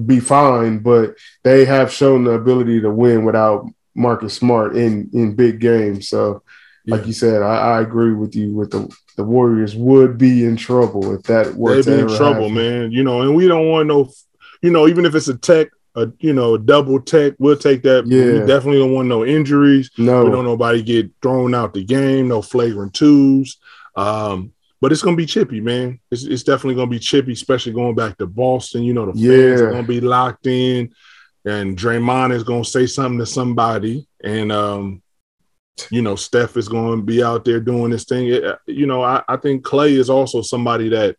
[0.04, 5.34] be fine, but they have shown the ability to win without Marcus Smart in in
[5.34, 6.08] big games.
[6.08, 6.42] So
[6.86, 7.06] like yeah.
[7.06, 8.54] you said, I, I, agree with you.
[8.54, 12.48] With the the Warriors would be in trouble if that were they'd be in trouble,
[12.48, 12.54] happen.
[12.54, 12.92] man.
[12.92, 14.10] You know, and we don't want no,
[14.62, 17.82] you know, even if it's a tech, a you know, a double tech, we'll take
[17.82, 18.06] that.
[18.06, 19.90] Yeah, we definitely don't want no injuries.
[19.98, 22.28] No, we don't nobody get thrown out the game.
[22.28, 23.58] No flagrant twos.
[23.96, 26.00] Um, but it's gonna be chippy, man.
[26.10, 28.82] It's, it's definitely gonna be chippy, especially going back to Boston.
[28.82, 29.30] You know, the yeah.
[29.30, 30.92] fans are gonna be locked in,
[31.44, 35.02] and Draymond is gonna say something to somebody, and um,
[35.90, 38.28] you know, Steph is going to be out there doing this thing.
[38.28, 41.16] It, you know, I, I think Clay is also somebody that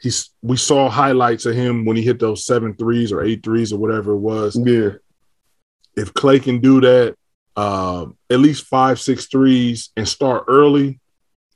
[0.00, 0.30] he's.
[0.42, 3.78] We saw highlights of him when he hit those seven threes or eight threes or
[3.78, 4.58] whatever it was.
[4.58, 4.90] Yeah.
[5.96, 7.16] If Clay can do that,
[7.56, 11.00] uh, at least five, six threes and start early,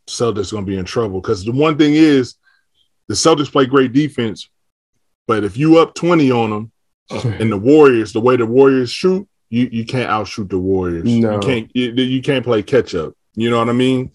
[0.06, 1.20] Celtics going to be in trouble.
[1.20, 2.34] Because the one thing is,
[3.08, 4.48] the Celtics play great defense,
[5.26, 6.72] but if you up twenty on them,
[7.10, 11.04] and the Warriors, the way the Warriors shoot, you you can't outshoot the Warriors.
[11.04, 11.34] No.
[11.34, 13.14] You can't you, you can't play catch up.
[13.34, 14.12] You know what I mean?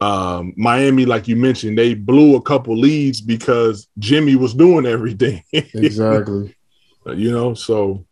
[0.00, 5.42] Um, Miami, like you mentioned, they blew a couple leads because Jimmy was doing everything.
[5.52, 6.54] exactly.
[7.06, 8.04] you know, so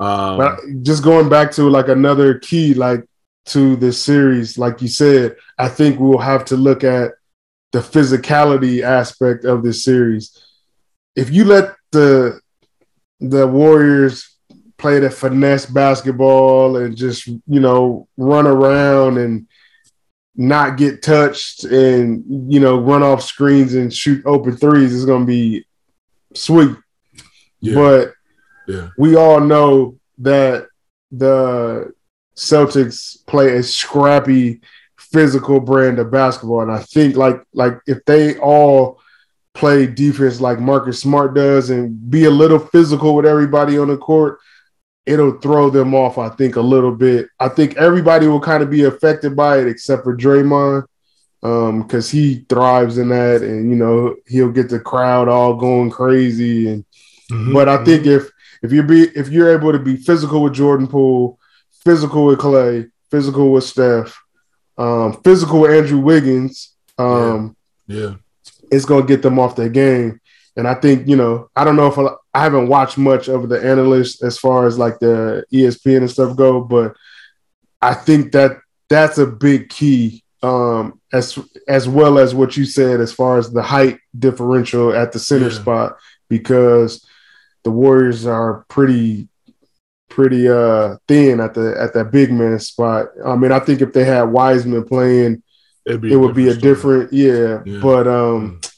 [0.00, 3.04] um, but just going back to like another key, like
[3.46, 7.12] to this series, like you said, I think we'll have to look at
[7.72, 10.38] the physicality aspect of this series.
[11.16, 12.40] If you let the
[13.20, 14.37] the Warriors
[14.78, 19.46] play the finesse basketball and just you know run around and
[20.36, 25.22] not get touched and you know run off screens and shoot open threes is going
[25.22, 25.66] to be
[26.34, 26.76] sweet.
[27.60, 27.74] Yeah.
[27.74, 28.12] But
[28.68, 28.88] yeah.
[28.96, 30.68] we all know that
[31.10, 31.92] the
[32.36, 34.60] Celtics play a scrappy
[34.96, 39.00] physical brand of basketball and I think like like if they all
[39.54, 43.96] play defense like Marcus Smart does and be a little physical with everybody on the
[43.96, 44.38] court,
[45.08, 47.28] it'll throw them off, I think, a little bit.
[47.40, 50.86] I think everybody will kind of be affected by it except for Draymond
[51.40, 55.90] because um, he thrives in that and, you know, he'll get the crowd all going
[55.90, 56.68] crazy.
[56.68, 56.84] And
[57.30, 58.26] mm-hmm, But I think mm-hmm.
[58.26, 61.38] if if you be if you're able to be physical with Jordan Poole,
[61.84, 64.20] physical with Clay, physical with Steph,
[64.76, 68.00] um, physical with Andrew Wiggins, um, yeah.
[68.00, 68.14] yeah.
[68.70, 70.20] it's going to get them off their game.
[70.56, 71.98] And I think, you know, I don't know if
[72.38, 76.36] I, haven't watched much of the analysts as far as like the ESPN and stuff
[76.36, 76.94] go, but
[77.80, 83.00] I think that that's a big key um, as as well as what you said
[83.00, 85.60] as far as the height differential at the center yeah.
[85.60, 85.96] spot
[86.28, 87.04] because
[87.64, 89.28] the Warriors are pretty
[90.08, 93.08] pretty uh thin at the at that big man spot.
[93.24, 95.42] I mean, I think if they had Wiseman playing,
[95.84, 97.80] it would be a different yeah, yeah.
[97.80, 98.68] But um, mm.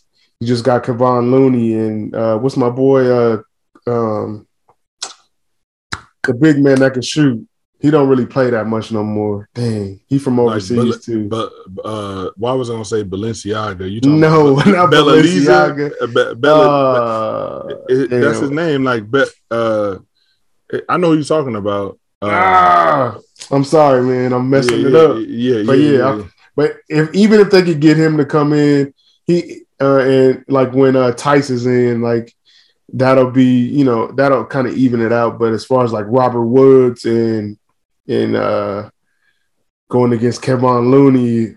[0.41, 3.05] You just got Kevon Looney and uh, what's my boy?
[3.05, 3.43] Uh,
[3.91, 4.47] um,
[6.27, 7.47] the big man that can shoot.
[7.81, 9.49] He don't really play that much no more.
[9.55, 11.29] Dang, he from overseas like, too.
[11.29, 11.51] But
[11.83, 13.91] uh, why was I gonna say Balenciaga?
[13.91, 16.15] You talking no, about not Balenciaga.
[16.15, 18.85] Be- Bella, uh, it, that's his name.
[18.85, 19.97] Like, Be- uh,
[20.91, 21.99] I know who you're talking about.
[22.21, 23.19] Uh, ah,
[23.51, 24.35] I'm sorry, man.
[24.35, 25.17] I'm messing yeah, it yeah, up.
[25.27, 26.25] Yeah, but yeah, yeah.
[26.55, 28.93] but if even if they could get him to come in,
[29.27, 32.35] he uh, and like when uh, Theis is in, like
[32.93, 35.39] that'll be you know that'll kind of even it out.
[35.39, 37.59] But as far as like Robert Woods and
[38.09, 38.91] and uh,
[39.89, 41.55] going against Kevon Looney,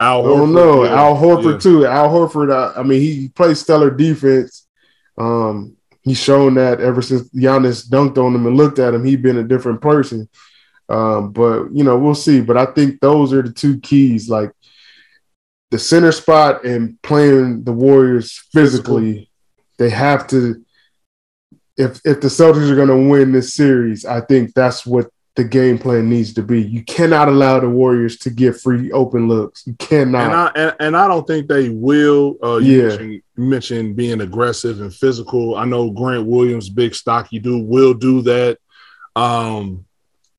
[0.00, 0.94] Al Horford, I don't know yeah.
[0.94, 1.58] Al Horford yeah.
[1.58, 1.86] too.
[1.86, 4.66] Al Horford, uh, I mean, he plays stellar defense.
[5.16, 9.18] Um, he's shown that ever since Giannis dunked on him and looked at him, he's
[9.18, 10.28] been a different person.
[10.88, 12.40] Um, but you know, we'll see.
[12.40, 14.28] But I think those are the two keys.
[14.28, 14.52] Like
[15.70, 19.30] the center spot and playing the Warriors physically,
[19.78, 20.64] they have to.
[21.78, 25.44] If if the Celtics are going to win this series, I think that's what the
[25.44, 26.60] game plan needs to be.
[26.60, 29.64] You cannot allow the Warriors to get free open looks.
[29.68, 30.24] You cannot.
[30.24, 32.36] And I and, and I don't think they will.
[32.42, 32.88] Uh, you yeah.
[32.88, 35.54] mentioned, mentioned being aggressive and physical.
[35.54, 38.58] I know Grant Williams, big stocky dude, will do that.
[39.14, 39.86] Um,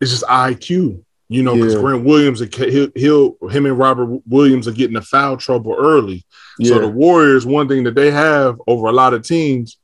[0.01, 1.79] it's just IQ, you know, because yeah.
[1.79, 6.25] Grant Williams, he'll, he'll, him and Robert Williams are getting the foul trouble early.
[6.57, 6.73] Yeah.
[6.73, 9.77] So the Warriors, one thing that they have over a lot of teams,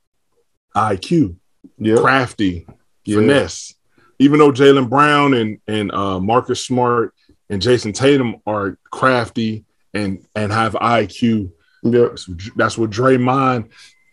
[0.75, 1.37] IQ,
[1.77, 1.99] yep.
[1.99, 2.67] crafty,
[3.05, 3.75] finesse
[4.19, 7.13] even though Jaylen Brown and and uh, Marcus Smart
[7.49, 11.51] and Jayson Tatum are crafty and and have IQ,
[11.83, 12.17] yep.
[12.55, 13.71] that's, what Draymond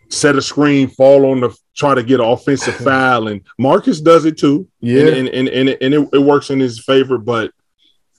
[0.09, 4.25] set a screen, fall on the try to get an offensive foul, and Marcus does
[4.25, 4.67] it too.
[4.79, 7.17] Yeah, and and and, and, it, it, works in his favor.
[7.17, 7.51] But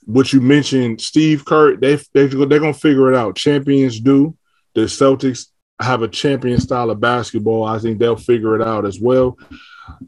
[0.05, 3.37] what you mentioned, Steve Kerr, they they they're gonna figure it out.
[3.37, 4.37] Champions do.
[4.75, 7.65] The Celtics have a champion style of basketball.
[7.65, 9.37] I think they'll figure it out as well.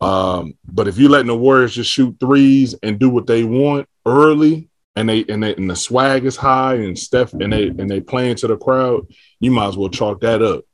[0.00, 3.88] Um, but if you're letting the Warriors just shoot threes and do what they want
[4.06, 7.90] early, and they and they and the swag is high and Steph and they and
[7.90, 9.06] they playing to the crowd,
[9.40, 10.64] you might as well chalk that up.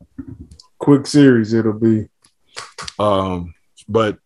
[0.78, 2.08] Quick series, it'll be.
[2.98, 3.54] Um,
[3.88, 4.18] but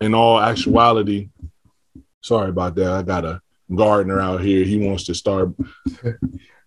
[0.00, 1.28] in all actuality,
[2.22, 2.90] sorry about that.
[2.92, 3.40] I got a
[3.74, 4.64] gardener out here.
[4.64, 5.50] He wants to start.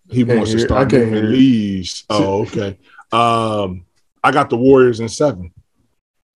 [0.09, 2.05] He wants to start moving leaves.
[2.09, 2.77] Oh, okay.
[3.11, 3.85] Um,
[4.23, 5.53] I got the Warriors in seven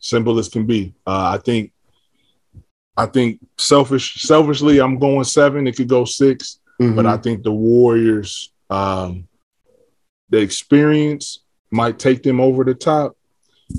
[0.02, 0.94] simple as can be.
[1.08, 1.72] Uh, I think,
[2.98, 5.68] I think selfish, selfishly, I'm going seven.
[5.68, 6.96] It could go 6 mm-hmm.
[6.96, 9.28] but I think the Warriors, um,
[10.30, 11.40] the experience
[11.72, 13.16] might take them over the top,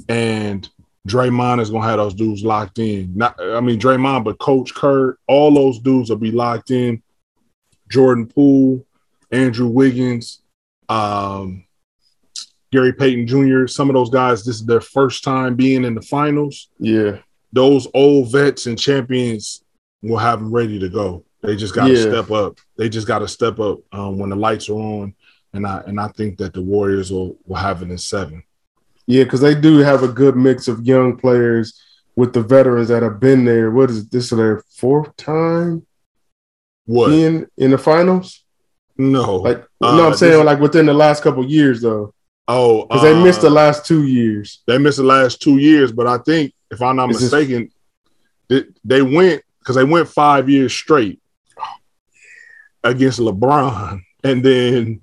[0.08, 0.68] and
[1.06, 3.12] Draymond is gonna have those dudes locked in.
[3.14, 7.02] Not, I mean Draymond, but Coach Kerr, all those dudes will be locked in.
[7.90, 8.86] Jordan Poole,
[9.30, 10.40] Andrew Wiggins,
[10.88, 11.64] um,
[12.72, 16.02] Gary Payton Jr., some of those guys, this is their first time being in the
[16.02, 16.68] finals.
[16.78, 17.18] Yeah.
[17.52, 19.62] Those old vets and champions
[20.02, 21.24] will have them ready to go.
[21.42, 22.00] They just got to yeah.
[22.00, 22.58] step up.
[22.78, 25.14] They just got to step up um, when the lights are on.
[25.52, 28.42] And I and I think that the Warriors will, will have it in seven.
[29.06, 31.78] Yeah, because they do have a good mix of young players
[32.16, 33.70] with the veterans that have been there.
[33.70, 34.08] What is?
[34.08, 35.84] This is their fourth time?
[36.86, 38.44] What in in the finals?
[38.96, 42.14] No, like uh, no, I'm saying like within the last couple years though.
[42.48, 44.62] Oh, because uh, they missed the uh, last two years.
[44.66, 47.70] They missed the last two years, but I think if I'm not Is mistaken,
[48.48, 48.64] this...
[48.84, 51.20] they, they went because they went five years straight
[52.82, 55.00] against LeBron, and then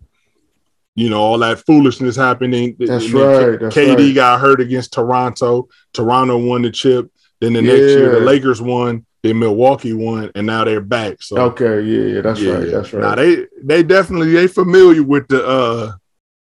[0.96, 2.76] you know all that foolishness happening.
[2.78, 3.60] That's right.
[3.60, 4.16] That's KD right.
[4.16, 5.70] got hurt against Toronto.
[5.94, 7.10] Toronto won the chip.
[7.40, 7.72] Then the yeah.
[7.72, 9.06] next year, the Lakers won.
[9.24, 11.22] Then Milwaukee won, and now they're back.
[11.22, 12.54] So okay, yeah, yeah that's yeah.
[12.54, 12.72] right.
[12.72, 13.02] That's right.
[13.02, 15.92] Now they they definitely they familiar with the uh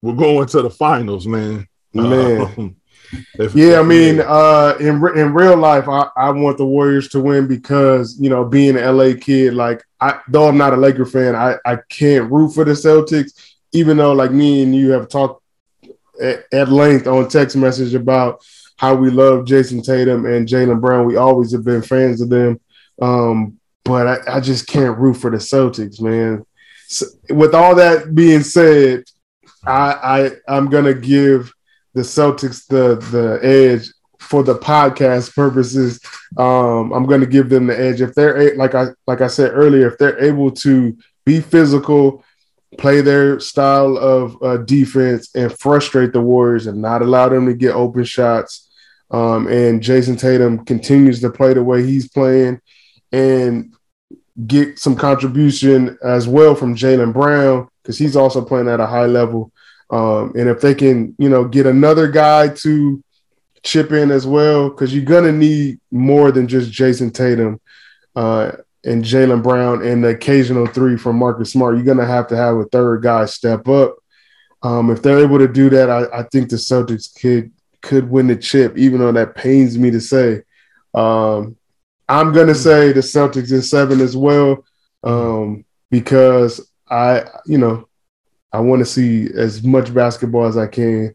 [0.01, 1.67] we're going to the finals, man.
[1.93, 2.41] Man.
[2.41, 2.75] Um,
[3.39, 7.19] if, yeah, I mean, uh, in in real life, I, I want the Warriors to
[7.19, 11.05] win because you know, being an LA kid, like I though I'm not a Laker
[11.05, 13.31] fan, I I can't root for the Celtics,
[13.71, 15.43] even though like me and you have talked
[16.21, 18.43] at, at length on text message about
[18.77, 21.07] how we love Jayson Tatum and Jaylen Brown.
[21.07, 22.59] We always have been fans of them,
[23.01, 26.45] um, but I, I just can't root for the Celtics, man.
[26.87, 29.03] So, with all that being said,
[29.67, 31.53] I, I I'm gonna give
[31.93, 35.99] the Celtics the the edge for the podcast purposes.
[36.37, 39.87] Um, I'm gonna give them the edge if they're like I like I said earlier,
[39.87, 42.23] if they're able to be physical,
[42.77, 47.53] play their style of uh, defense, and frustrate the Warriors and not allow them to
[47.53, 48.69] get open shots.
[49.09, 52.61] Um, and Jayson Tatum continues to play the way he's playing,
[53.11, 53.73] and
[54.45, 59.05] get some contribution as well from Jaylen Brown because he's also playing at a high
[59.05, 59.49] level.
[59.89, 63.01] Um, and if they can, you know, get another guy to
[63.63, 67.61] chip in as well, because you're gonna need more than just Jayson Tatum
[68.13, 68.51] uh,
[68.83, 71.77] and Jaylen Brown and the occasional three from Marcus Smart.
[71.77, 73.95] You're gonna have to have a third guy step up.
[74.61, 78.27] Um, if they're able to do that, I, I, think the Celtics could could win
[78.27, 80.41] the chip, even though that pains me to say.
[80.93, 81.55] Um,
[82.09, 84.65] I'm gonna say the Celtics in seven as well,
[85.03, 87.87] um, because I, you know,
[88.51, 91.13] I want to see as much basketball as I can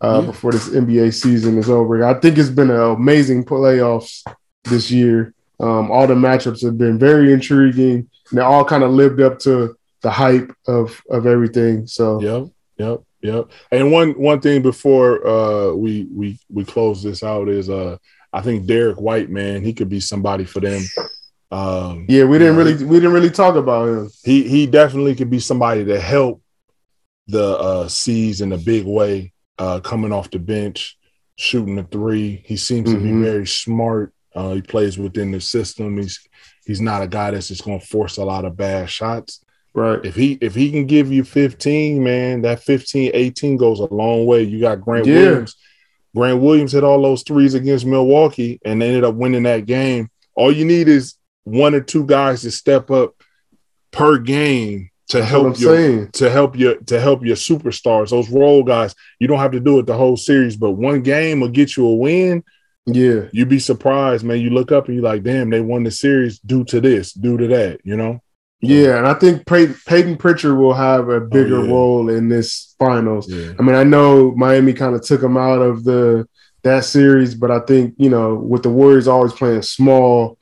[0.00, 0.26] uh, yeah.
[0.26, 2.04] before this NBA season is over.
[2.04, 4.22] I think it's been an amazing playoffs
[4.64, 5.34] this year.
[5.58, 9.38] Um, all the matchups have been very intriguing, and they all kind of lived up
[9.40, 11.86] to the hype of of everything.
[11.86, 13.50] So, yep, yep, yep.
[13.72, 17.96] And one one thing before uh, we we we close this out is uh,
[18.32, 20.82] I think Derrick White, man, he could be somebody for them.
[21.50, 24.10] Um, yeah, we didn't know, really we didn't really talk about him.
[24.24, 26.42] He he definitely could be somebody to help
[27.28, 30.98] the uh, C's in a big way, uh, coming off the bench,
[31.36, 32.42] shooting the three.
[32.44, 32.98] He seems mm-hmm.
[32.98, 33.24] to be mm-hmm.
[33.24, 34.12] very smart.
[34.34, 35.98] Uh, he plays within the system.
[35.98, 36.26] He's
[36.66, 39.44] he's not a guy that's just going to force a lot of bad shots.
[39.72, 40.04] Right.
[40.04, 44.26] If he if he can give you 15, man, that 15, 18 goes a long
[44.26, 44.42] way.
[44.42, 45.14] You got Grant Yeah.
[45.14, 45.56] Williams.
[46.14, 50.08] Grant Williams hit all those threes against Milwaukee and they ended up winning that game.
[50.34, 51.14] All you need is
[51.46, 53.14] one or two guys to step up
[53.92, 56.10] per game to That's help your saying.
[56.14, 58.94] to help your to help your superstars, those role guys.
[59.20, 61.86] You don't have to do it the whole series, but one game will get you
[61.86, 62.42] a win.
[62.86, 63.28] Yeah.
[63.32, 64.40] You'd be surprised, man.
[64.40, 67.36] You look up and you're like, damn, they won the series due to this, due
[67.36, 68.20] to that, you know?
[68.60, 68.98] Yeah.
[68.98, 71.70] And I think Pey- Peyton Pritchard will have a oh, bigger Oh, yeah.
[71.70, 73.28] role in this finals.
[73.30, 73.52] Yeah.
[73.58, 76.28] I mean, I know Miami kind of took him out of the
[76.62, 80.36] that series, but I think you know with the Warriors always playing small,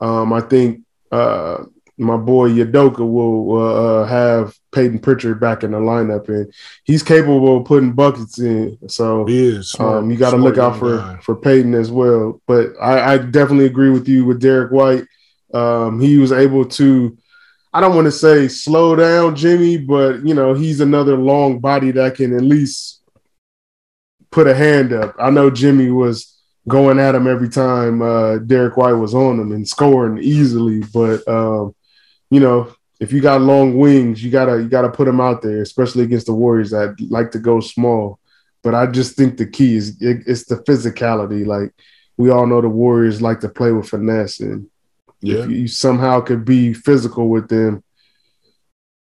[0.00, 0.82] um, I think
[1.12, 1.64] uh,
[1.98, 6.52] my boy Udoka will uh, have Peyton Pritchard back in the lineup, and
[6.84, 8.78] he's capable of putting buckets in.
[8.88, 9.72] So He is.
[9.72, 11.18] smart- um, you got to look out for guy.
[11.22, 12.40] for Peyton as well.
[12.46, 15.04] But I, I definitely agree with you with Derrick White.
[15.52, 17.16] Um, he was able to.
[17.72, 21.90] I don't want to say slow down Jimmy, but you know he's another long body
[21.92, 23.02] that can at least
[24.30, 25.14] put a hand up.
[25.18, 29.52] I know Jimmy was going at him every time uh, Derrick White was on him
[29.52, 31.74] and scoring easily, but um,
[32.30, 35.62] you know if you got long wings, you gotta you gotta put them out there,
[35.62, 38.18] especially against the Warriors that like to go small.
[38.62, 41.46] But I just think the key is it, it's the physicality.
[41.46, 41.72] Like
[42.18, 44.68] we all know, the Warriors like to play with finesse, and
[45.22, 45.44] Yeah.
[45.44, 47.82] if you somehow could be physical with them,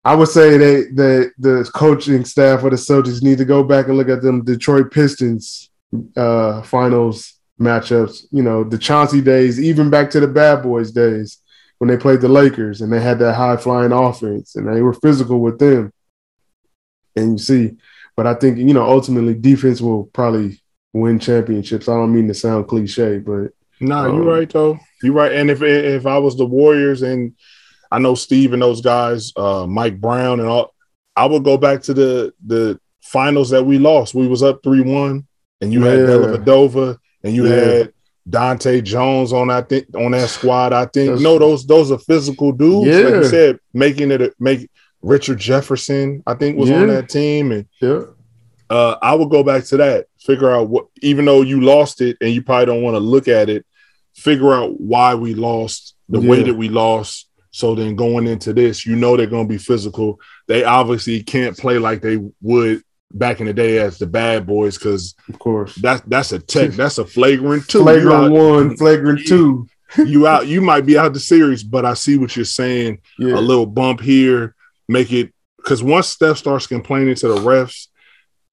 [0.05, 3.97] I would say that the coaching staff of the Celtics need to go back and
[3.97, 5.70] look at them Detroit Pistons
[6.17, 8.27] uh, finals matchups.
[8.31, 11.39] You know, the Chauncey days, even back to the Bad Boys days
[11.79, 14.95] when they played the Lakers and they had that high flying offense and they were
[14.95, 15.93] physical with them.
[17.17, 17.77] And you see,
[18.17, 20.61] but I think you know ultimately defense will probably
[20.93, 21.89] win championships.
[21.89, 24.79] I don't mean to sound cliche, but No, Um, you're right though.
[25.03, 25.33] You're right.
[25.33, 27.35] And if if I was the Warriors and
[27.91, 30.75] I know Steve and those guys, uh, Mike Brown and all,
[31.17, 34.15] I would go back to the the finals that we lost.
[34.15, 35.27] We was up three one,
[35.61, 36.07] and you had Yeah.
[36.07, 37.55] Dellavedova and you Yeah.
[37.55, 37.93] had
[38.29, 40.73] Dahntay Jones on I think on that squad.
[40.73, 42.87] I think That's- no, those those are physical dudes.
[42.97, 43.17] Like Yeah.
[43.19, 44.69] you said, making it a, make
[45.03, 46.23] Richard Jefferson.
[46.27, 48.03] I think was on that team and yeah,
[48.69, 50.07] uh, I would go back to that.
[50.21, 53.27] Figure out what, even though you lost it and you probably don't want to look
[53.27, 53.65] at it,
[54.15, 57.27] figure out why we lost, the way that we lost.
[57.53, 60.21] So then going into this, you know they're going to be physical.
[60.47, 62.83] They obviously can't play like they would
[63.13, 65.75] back in the day as the bad boys because of course.
[65.77, 67.83] that that's a tech, that's a flagrant two.
[67.83, 69.67] Flagrant one, flagrant two.
[69.97, 73.35] you out, you might be out the series, but I see what you're saying Yeah,
[73.35, 74.55] a little bump here,
[74.89, 77.89] make it because once Steph starts complaining to the refs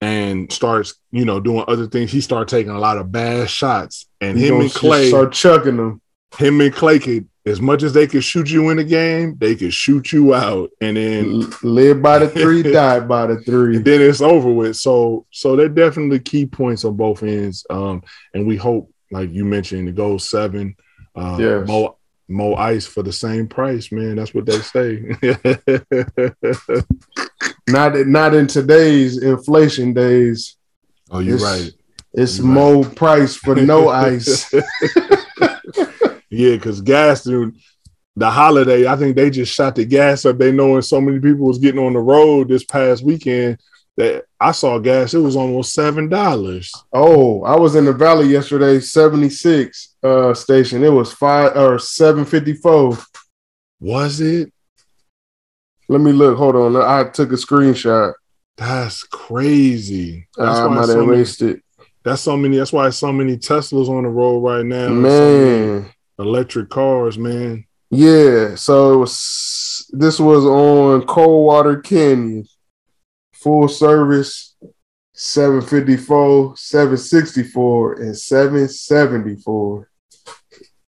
[0.01, 4.05] and starts, you know, doing other things, he started taking a lot of bad shots.
[4.22, 6.01] And He him and Clay, start chucking them.
[6.38, 9.55] Him and Clay could, as much as they could shoot you in the game, they
[9.55, 13.78] could shoot you out, and then Live by the three, die by the three.
[13.78, 14.75] and then it's over with.
[14.75, 17.65] So, so they're definitely key points on both ends.
[17.69, 18.03] Um,
[18.34, 20.75] and we hope, like you mentioned, it goes seven.
[21.15, 21.67] Uh, Yes.
[21.67, 21.95] more
[22.30, 24.17] more ice for the same price, man.
[24.17, 25.15] That's what they say.
[27.69, 30.55] Not not in today's inflation days.
[31.11, 31.71] oh, you're It's- right.
[32.13, 32.53] It's You're right.
[32.53, 34.51] more price for no ice.
[36.30, 37.55] yeah, because gas dude,
[38.15, 40.38] the holiday, I think they just shot the gas up.
[40.38, 43.59] They knowing so many people was getting on the road this past weekend
[43.95, 45.13] that I saw gas.
[45.13, 46.71] It was almost seven dollars.
[46.93, 50.84] Oh, I was in the valley yesterday, 76 uh station.
[50.84, 52.97] It was five or 754.
[53.80, 54.51] Was it?
[55.89, 56.38] Let me look.
[56.38, 56.75] Hold on.
[56.75, 58.13] I took a screenshot.
[58.57, 60.28] That's crazy.
[60.36, 61.63] That's I why might so have many, it.
[62.03, 62.57] that's so many.
[62.57, 64.89] That's why so many Teslas on the road right now.
[64.89, 65.89] Man.
[66.20, 67.65] Electric cars, man.
[67.89, 72.45] Yeah, so it was this was on Coldwater Canyon.
[73.34, 74.55] Full service
[75.13, 79.89] 754, 764, and 774.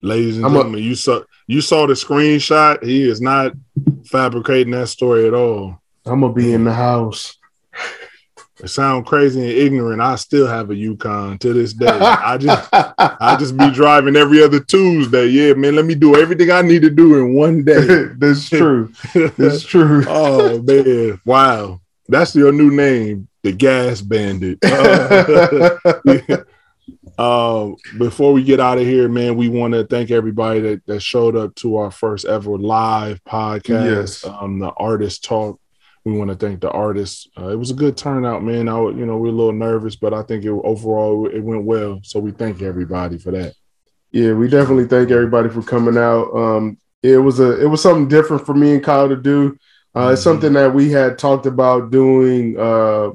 [0.03, 2.83] Ladies and I'm a- gentlemen, you saw you saw the screenshot.
[2.85, 3.53] He is not
[4.07, 5.81] fabricating that story at all.
[6.07, 7.39] I'm gonna be in the house.
[8.65, 10.01] It sounds crazy and ignorant.
[10.01, 11.87] I still have a Yukon to this day.
[11.87, 15.27] I just I just be driving every other Tuesday.
[15.27, 15.77] Yeah, man.
[15.77, 18.05] Let me do everything I need to do in one day.
[18.17, 18.91] That's true.
[19.37, 20.05] That's true.
[20.09, 21.83] oh man, wow.
[22.09, 24.59] That's your new name, the Gas Bandit.
[24.65, 25.77] Uh,
[27.19, 31.01] um, before we get out of here, man, we want to thank everybody that, that
[31.01, 33.85] showed up to our first ever live podcast.
[33.85, 34.25] Yes.
[34.25, 35.61] Um, the artist talk.
[36.05, 37.29] We want to thank the artists.
[37.39, 38.69] Uh, it was a good turnout, man.
[38.69, 41.65] I, you know, we are a little nervous, but I think it, overall it went
[41.65, 42.01] well.
[42.03, 43.55] So we thank everybody for that.
[44.13, 46.31] Yeah, we definitely thank everybody for coming out.
[46.35, 49.59] Um, it was a it was something different for me and Kyle to do.
[49.95, 50.13] Uh, mm-hmm.
[50.13, 52.59] It's something that we had talked about doing.
[52.59, 53.11] Uh,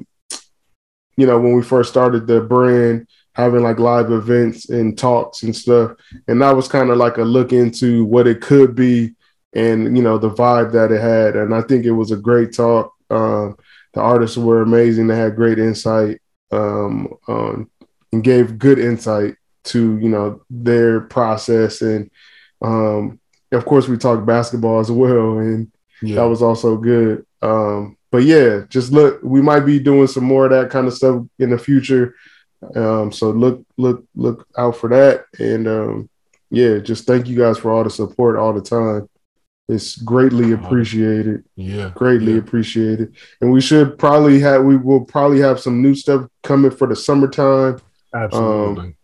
[1.16, 5.54] you know, when we first started the brand, having like live events and talks and
[5.54, 5.92] stuff,
[6.28, 9.14] and that was kind of like a look into what it could be,
[9.52, 11.36] and you know the vibe that it had.
[11.36, 12.92] And I think it was a great talk.
[13.10, 13.56] Um,
[13.94, 15.06] the artists were amazing.
[15.06, 16.20] They had great insight
[16.52, 17.70] um, um,
[18.12, 22.10] and gave good insight to you know their process and
[22.62, 23.20] um,
[23.52, 25.70] of course we talked basketball as well and
[26.02, 26.16] yeah.
[26.16, 30.46] that was also good um, but yeah just look we might be doing some more
[30.46, 32.14] of that kind of stuff in the future
[32.74, 36.08] um, so look look look out for that and um,
[36.50, 39.08] yeah just thank you guys for all the support all the time
[39.70, 41.44] it's greatly appreciated.
[41.54, 41.92] Yeah.
[41.94, 42.38] Greatly yeah.
[42.38, 43.14] appreciated.
[43.40, 46.96] And we should probably have we will probably have some new stuff coming for the
[46.96, 47.80] summertime.
[48.14, 48.84] Absolutely.
[48.84, 48.96] Um,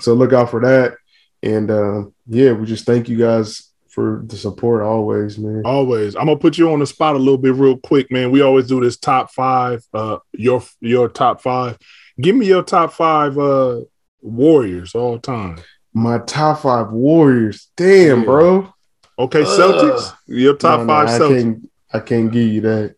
[0.00, 0.96] so look out for that.
[1.42, 5.62] And uh, yeah, we just thank you guys for the support always, man.
[5.64, 6.16] Always.
[6.16, 8.30] I'm gonna put you on the spot a little bit real quick, man.
[8.30, 11.78] We always do this top five, uh your your top five.
[12.20, 13.82] Give me your top five uh
[14.20, 15.58] warriors all time.
[15.94, 17.68] My top five warriors.
[17.76, 18.24] Damn, yeah.
[18.24, 18.74] bro.
[19.18, 20.12] Okay, Celtics.
[20.12, 21.38] Uh, your top no, five no, Celtics.
[21.38, 22.96] I can't, I can't give you that.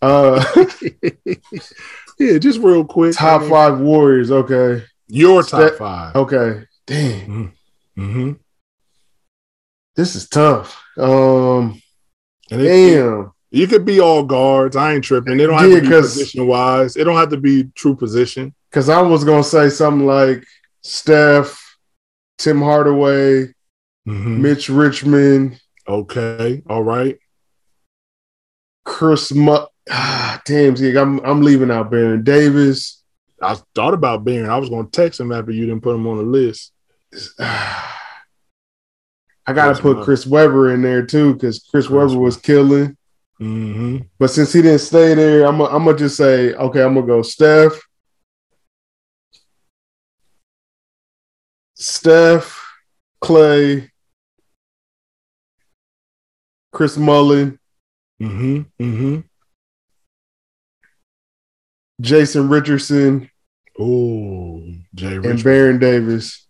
[0.00, 0.44] Uh
[2.18, 3.14] yeah, just real quick.
[3.14, 4.30] Top I mean, five Warriors.
[4.30, 4.84] Okay.
[5.08, 6.14] Your top five.
[6.14, 6.64] Okay.
[6.86, 7.26] Damn.
[7.96, 8.02] Mm-hmm.
[8.02, 8.32] mm-hmm.
[9.96, 10.80] This is tough.
[10.96, 11.82] Um.
[12.50, 13.32] And damn.
[13.50, 14.76] you could be all guards.
[14.76, 15.40] I ain't tripping.
[15.40, 16.96] It don't have yeah, to be position wise.
[16.96, 18.54] It don't have to be true position.
[18.70, 20.44] Because I was gonna say something like
[20.82, 21.76] Steph,
[22.38, 23.52] Tim Hardaway,
[24.08, 24.42] mm-hmm.
[24.42, 25.60] Mitch Richmond.
[25.86, 26.62] Okay.
[26.68, 27.18] All right.
[28.84, 33.02] Chris Mu- ah, damn, I'm I'm leaving out Baron Davis.
[33.40, 34.50] I thought about Baron.
[34.50, 36.72] I was going to text him after you didn't put him on the list.
[39.48, 42.96] I got to put Chris Webber in there too because Chris, Chris Webber was killing.
[43.40, 43.98] Mm-hmm.
[44.18, 47.22] But since he didn't stay there, I'm I'm gonna just say, okay, I'm gonna go
[47.22, 47.80] Steph,
[51.74, 52.60] Steph,
[53.20, 53.90] Clay,
[56.72, 57.58] Chris Mullin,
[58.20, 59.20] mm-hmm, mm-hmm.
[62.00, 63.30] Jason Richardson.
[63.78, 64.62] Oh,
[64.94, 65.30] Jay Richardson.
[65.30, 66.46] and Baron Davis.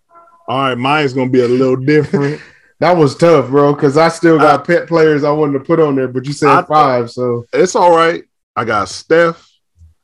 [0.49, 2.41] All right, mine's gonna be a little different.
[2.81, 5.81] that was tough, bro, because I still got I, pet players I wanted to put
[5.81, 8.25] on there, but you said I, five, so it's all right.
[8.57, 9.47] I got Steph,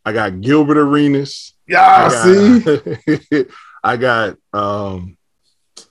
[0.04, 1.54] I got Gilbert Arenas.
[1.66, 3.46] Yeah, I got, see,
[3.84, 5.16] I got um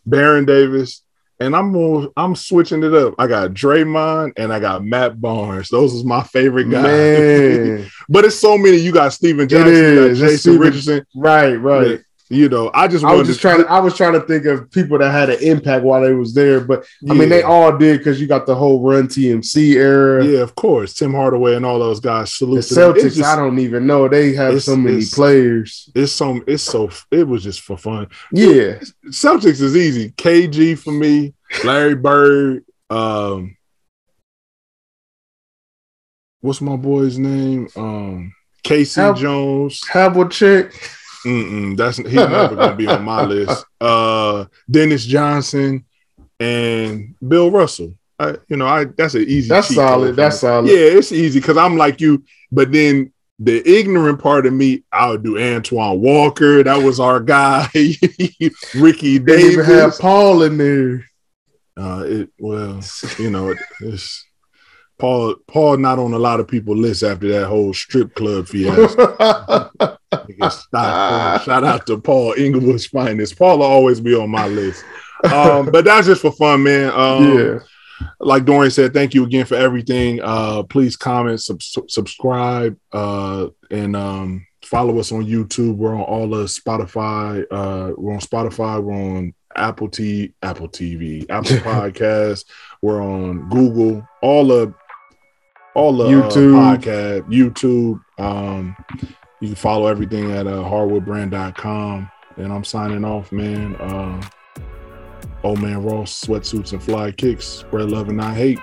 [0.05, 1.02] Baron Davis,
[1.43, 3.15] and I'm I'm switching it up.
[3.19, 5.69] I got Draymond and I got Matt Barnes.
[5.69, 7.91] Those is my favorite guys.
[8.09, 8.77] but it's so many.
[8.77, 11.05] You got Stephen Jackson, you got Jason Steven, Richardson.
[11.15, 12.01] Right, right.
[12.29, 14.45] You know, I just I was just to, trying to I was trying to think
[14.45, 17.13] of people that had an impact while they was there, but yeah.
[17.13, 20.25] I mean they all did because you got the whole Run TMC era.
[20.25, 22.33] Yeah, of course, Tim Hardaway and all those guys.
[22.33, 23.15] Salute the Celtics.
[23.15, 25.89] Just, I don't even know they have so many players.
[25.93, 28.07] It's so it's so it was just for fun.
[28.31, 30.11] Yeah, Celtics is easy.
[30.11, 32.63] KG for me, Larry Bird.
[32.89, 33.57] Um,
[36.39, 37.67] what's my boy's name?
[37.75, 39.01] Um, K.C.
[39.01, 39.81] Have, Jones.
[39.81, 40.73] Havlicek.
[41.25, 43.65] Mm-mm, that's he's never gonna be on my list.
[43.79, 45.85] Uh, Dennis Johnson
[46.39, 47.95] and Bill Russell.
[48.19, 49.49] I, you know, I that's an easy.
[49.49, 50.15] That's solid.
[50.15, 50.69] That's solid.
[50.69, 52.23] Yeah, it's easy because I'm like you.
[52.51, 56.63] But then the ignorant part of me, I would do Antoine Walker.
[56.63, 57.67] That was our guy.
[58.75, 59.25] Ricky Davis.
[59.25, 61.05] They even have Paul in there.
[61.75, 62.81] Uh, it well,
[63.17, 64.25] you know, it's
[64.99, 65.35] Paul.
[65.47, 69.71] Paul not on a lot of people list after that whole strip club fiasco.
[71.43, 73.37] Shout out to Paul Inglewood's finest.
[73.37, 74.83] Paul will always be on my list.
[75.31, 76.91] Um, but that's just for fun, man.
[76.91, 77.59] Um, yeah.
[78.19, 80.19] Like Dorian said, thank you again for everything.
[80.21, 85.77] Uh, please comment, sub- subscribe, uh, and um, follow us on YouTube.
[85.77, 87.45] We're on all the Spotify.
[87.49, 88.83] Uh, we're on Spotify.
[88.83, 92.45] We're on Apple T, Apple TV, Apple Podcasts.
[92.81, 94.05] We're on Google.
[94.21, 94.73] All the
[95.75, 97.99] all the YouTube podcast, YouTube.
[99.43, 102.09] You can follow everything at uh, hardwoodbrand.com.
[102.37, 103.75] And I'm signing off, man.
[103.75, 104.25] Uh,
[105.43, 107.43] old man Ross, sweatsuits and fly kicks.
[107.43, 108.57] Spread love and not hate.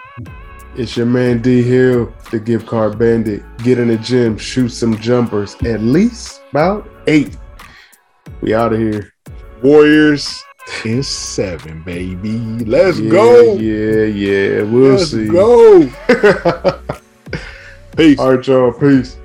[0.77, 3.43] It's your man D Hill, the gift card bandit.
[3.59, 7.37] Get in the gym, shoot some jumpers, at least about eight.
[8.41, 9.13] We out of here.
[9.63, 10.43] Warriors
[10.87, 12.39] in seven, baby.
[12.65, 13.55] Let's yeah, go.
[13.57, 14.63] Yeah, yeah.
[14.63, 15.29] We'll Let's see.
[15.29, 15.91] Go.
[17.99, 18.19] peace.
[18.19, 18.73] All right, y'all.
[18.73, 19.19] Peace.